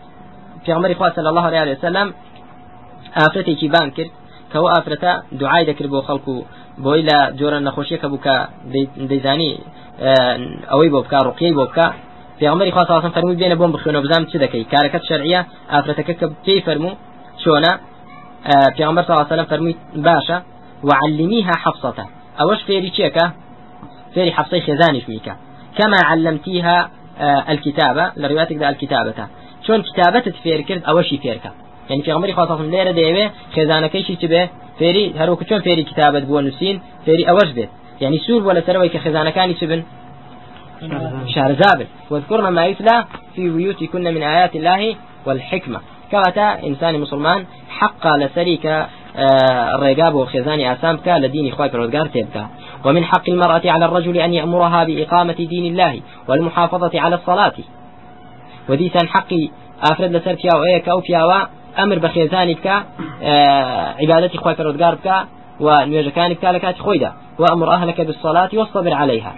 في 0.66 0.73
عمر 0.73 0.92
إخوة 0.92 1.12
صلى 1.16 1.29
الله 1.29 1.42
عليه 1.42 1.73
وسلم 1.73 2.14
آفرتي 3.16 3.55
كي 3.55 3.68
بان 3.68 3.90
كرد 3.90 4.11
كهو 4.53 4.68
آفرتا 4.68 5.23
دعاي 5.33 5.64
ذكر 5.64 5.87
بو 5.87 6.01
خلقو 6.01 6.44
بو 6.79 6.94
إلى 6.94 7.35
جورا 7.38 7.59
نخوشيك 7.59 8.07
بوكا 8.07 8.49
ديزاني 8.97 9.59
أوي 10.73 10.88
بوكا 10.88 11.16
رقيي 11.16 11.53
بوكا 11.53 11.94
في 12.38 12.46
عمر 12.46 12.68
إخوة 12.68 12.83
صلى 12.85 12.90
الله 12.90 13.01
عليه 13.01 13.09
وسلم 13.11 13.22
فرمي 13.22 13.35
بين 13.35 13.55
بوم 13.55 13.72
بخيونو 13.72 14.01
بزام 14.01 14.24
تشدكي 14.24 14.64
كاركت 14.64 15.03
شرعية 15.09 15.46
آفرتك 15.70 16.31
كي 16.44 16.61
فرمو 16.61 16.90
شونا 17.44 17.81
پیامبر 18.79 19.03
صلی 19.03 19.11
الله 19.11 19.24
علیه 19.24 19.33
و 19.33 19.37
سلم 19.37 19.44
فرمود 19.44 19.74
باشه 19.94 20.42
وعلميها 20.85 21.53
حفصة. 21.57 22.07
أوش 22.40 22.62
فيري 22.62 22.90
تشيكا 22.90 23.33
فيري 24.14 24.33
حفصة 24.33 24.61
خزانش 24.61 25.09
ميكا 25.09 25.37
كما 25.79 25.96
علمتيها 26.05 26.90
الكتابة 27.48 28.12
لروايتك 28.16 28.57
ده 28.57 28.68
الكتابة 28.68 29.27
شون 29.66 29.83
كتابة 29.83 30.20
تفير 30.20 30.61
كرد 30.61 30.83
أوشي 30.85 31.18
فيركا 31.18 31.51
يعني 31.90 32.03
في 32.03 32.12
غمري 32.12 32.33
خاصة 32.33 32.62
ليرة 32.62 32.90
ديوه 32.90 33.31
خزانة 33.57 33.87
كيشي 33.87 34.16
تبه 34.16 34.48
فيري 34.79 35.14
هروك 35.18 35.48
شون 35.48 35.61
فيري 35.61 35.83
كتابة 35.83 36.20
بو 36.20 36.40
نسين 36.40 36.81
فيري 37.05 37.24
أوش 37.31 37.51
بيت 37.57 37.68
يعني 38.01 38.18
سور 38.18 38.42
ولا 38.46 38.61
سروي 38.66 38.88
كخزانة 38.88 39.31
كان 39.31 39.51
يسبن 39.51 39.83
شهر 41.27 41.53
زابل. 41.53 41.87
واذكرنا 42.11 42.51
ما 42.51 42.67
يتلى 42.67 43.05
في 43.35 43.51
بيوتكن 43.51 44.05
من 44.05 44.23
آيات 44.23 44.57
الله 44.57 44.97
والحكمة. 45.27 45.81
كواتا 46.11 46.67
إنسان 46.67 47.01
مسلمان 47.01 47.45
حق 47.69 48.07
لسريك 48.17 48.87
الرقاب 49.75 50.14
وخزاني 50.14 50.73
أسامك 50.73 51.09
لدين 51.09 51.53
إخوة 51.53 51.69
فرودقار 51.69 52.07
تبكى. 52.07 52.47
ومن 52.85 53.05
حق 53.05 53.29
المرأة 53.29 53.62
على 53.64 53.85
الرجل 53.85 54.17
أن 54.17 54.35
يأمرها 54.35 54.85
بإقامة 54.85 55.33
دين 55.33 55.64
الله 55.73 56.01
والمحافظة 56.29 57.01
على 57.01 57.14
الصلاة. 57.14 57.55
وديسان 58.69 59.09
حقي 59.09 59.49
أفرد 59.93 60.17
لسر 60.17 60.37
فيها 60.37 60.57
وإيك 60.61 60.88
أو 60.88 61.01
فيها 61.01 61.51
أمر 61.79 61.99
بخيزانك 61.99 62.67
عبادة 64.01 64.31
إخوة 64.35 64.55
فرودقار 64.55 64.95
بك 64.95 65.27
ونواجكانك 65.61 66.45
لكات 66.45 66.79
خويدا. 66.79 67.12
وأمر 67.38 67.73
أهلك 67.73 68.01
بالصلاة 68.01 68.49
واصطبر 68.53 68.95
عليها. 68.95 69.33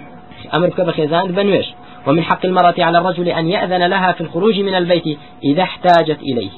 أمر 0.56 0.66
بك 0.66 0.80
بخيزان 0.80 1.32
بنويش 1.32 1.66
ومن 2.06 2.22
حق 2.22 2.46
المرأة 2.46 2.74
على 2.78 2.98
الرجل 2.98 3.28
أن 3.28 3.48
يأذن 3.48 3.86
لها 3.86 4.12
في 4.12 4.20
الخروج 4.20 4.60
من 4.60 4.74
البيت 4.74 5.18
إذا 5.44 5.62
احتاجت 5.62 6.18
إليه. 6.22 6.50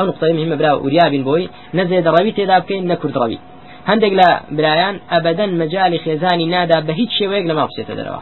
أو 0.00 0.06
نقطة 0.06 0.32
مهمة 0.32 0.56
برا 0.56 0.72
ورياب 0.72 1.24
بوي. 1.24 1.48
نزيد 1.74 2.08
روي 2.08 2.32
تدا 2.32 2.58
بكين 2.58 2.88
نكرد 2.88 3.18
روي 3.18 3.38
هندق 3.86 4.08
لا 4.08 4.40
برايان 4.50 5.00
أبدا 5.10 5.46
مجال 5.46 6.00
خزاني 6.00 6.46
نادا 6.46 6.80
بهيت 6.80 7.10
شويق 7.18 7.44
لما 7.46 7.66
بسيت 7.66 7.90
دروا 7.90 8.20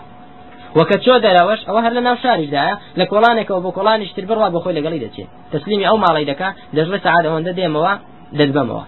وكتشو 0.77 1.19
دراوش؟ 1.19 1.65
أو 1.69 1.77
هل 1.77 1.95
لنا 1.95 2.17
شارج 2.23 2.45
دا. 2.45 2.79
لك 2.97 3.13
ولانك 3.13 3.51
وبكولان 3.51 4.03
اشتر 4.03 4.25
بروا 4.25 4.49
بخوي 4.49 4.73
لقلي 4.73 4.99
دتي 4.99 5.27
تسليمي 5.53 5.89
أو 5.89 5.97
مالي 5.97 6.25
دكا. 6.25 6.55
دجل 6.73 7.01
سعادة 7.01 7.35
وند 7.35 7.49
ديموا. 7.49 7.95
ددبموا 8.33 8.81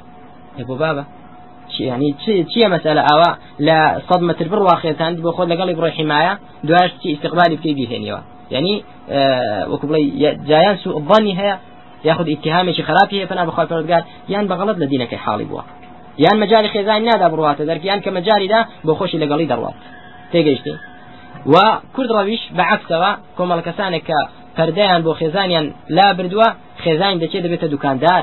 يبو 0.59 0.75
بابا. 0.75 1.05
يعني 1.81 2.15
چیە 2.53 2.69
مەسألە 2.75 3.03
ئەوە 3.09 3.31
لە 3.67 3.79
سەد 4.09 4.23
متر 4.29 4.47
بڕ 4.53 4.61
واخێتان 4.69 5.13
بۆ 5.25 5.31
خۆ 5.37 5.43
لەگەڵی 5.53 5.75
بڕۆی 5.79 5.95
حمایە 5.99 6.33
دواش 6.69 6.91
چی 7.01 7.09
استقبالی 7.15 7.57
بکەی 7.57 7.75
بیهێنیەوە. 7.79 8.21
يعني 8.55 8.85
وەکو 9.73 9.87
بڵێ 9.89 10.01
جایان 10.51 10.77
سوء 10.83 10.97
الظنی 11.01 11.35
هەیە 11.41 11.57
یاخد 12.09 12.27
اتهامێکی 12.29 12.83
خراپی 12.89 13.17
هەیە 13.21 13.29
فنا 13.31 13.45
بخوای 13.47 13.67
پەروەردگار 13.71 14.03
یان 14.29 14.45
بەغەڵت 14.51 14.77
لە 14.83 14.87
دینەکەی 14.93 15.21
حاڵی 15.25 15.47
بووە. 15.51 15.65
یان 16.25 16.37
مەجای 16.43 16.69
خێزان 16.75 17.01
نادا 17.09 17.29
بڕواتە 17.33 17.63
دەرک 17.69 17.85
یان 17.91 18.01
کە 18.05 18.11
مەجاریدا 18.17 18.61
بۆ 18.87 18.93
خۆشی 18.99 19.19
لەگەڵی 19.23 19.47
دەڕوات. 19.53 19.79
تێگەیشتی 20.33 20.75
و 21.53 21.55
کورد 21.95 22.11
ڕەویش 22.17 22.43
بەعکسەوە 22.59 23.11
کۆمەڵ 23.39 23.61
کەسانێک 23.67 24.05
کە 24.09 24.19
پەردەیان 24.57 25.01
بۆ 25.07 25.13
خێزانیان 25.21 25.67
لا 25.97 26.09
بردووە 26.19 26.49
خێزانی 26.85 27.21
دەچێت 27.23 27.43
دەبێتە 27.47 27.67
دوکاندار. 27.75 28.23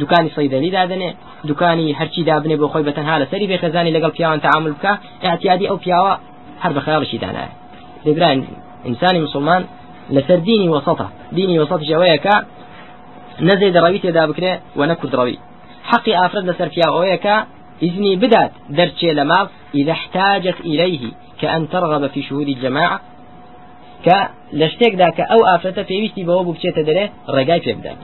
دوکانی 0.00 0.30
سەیدەلی 0.36 0.70
دادنێ 0.78 1.10
دوکانی 1.48 1.94
هەرچی 2.00 2.22
دابنێ 2.30 2.56
بۆ 2.60 2.66
خۆی 2.72 2.84
بەتەنها 2.88 3.16
لە 3.22 3.26
سەری 3.30 3.46
بێخەزانی 3.50 3.94
لەگەڵ 3.96 4.12
پیاوان 4.16 4.40
تعامل 4.46 4.72
بکە 4.76 4.92
احتیادی 5.22 5.66
ئەو 5.70 5.78
پیاوە 5.84 6.14
هەر 6.62 6.72
بە 6.76 6.80
خیاڵشی 6.86 7.18
دانایە. 7.24 7.52
دەبران 8.06 8.38
ئینسانی 8.86 9.20
مسلمان 9.26 9.62
لەسەر 10.14 10.38
دینی 10.48 10.68
وسطە 10.74 11.06
دینی 11.38 11.58
وسط 11.62 11.80
ژەوەیەکە 11.90 12.36
نەزێ 13.48 13.68
دەڕەوی 13.76 14.00
تێدا 14.04 14.24
بکرێ 14.30 14.52
و 14.78 14.80
نەکوردڕەوی 14.90 15.38
حقی 15.90 16.12
ئافرەت 16.20 16.44
لەسەر 16.50 16.68
پیاوەیەکە 16.74 17.36
إذني 17.82 18.16
بدات 18.16 18.52
درتشي 18.70 19.12
لماض 19.12 19.48
إذا 19.74 19.92
احتاجت 19.92 20.60
إليه 20.60 21.10
كأن 21.40 21.68
ترغب 21.68 22.06
في 22.06 22.22
شهود 22.22 22.48
الجماعة 22.48 23.00
ك 24.06 24.08
لشتێک 24.52 24.94
دا 25.02 25.08
کە 25.16 25.24
ئەو 25.30 25.40
ئافرەتە 25.48 25.82
پێویستی 25.90 26.26
بەوە 26.28 26.42
بچێتە 26.48 26.82
دەرێ 26.88 27.04
ڕێگای 27.34 27.60
پێ 27.64 27.72
بدات. 27.78 27.98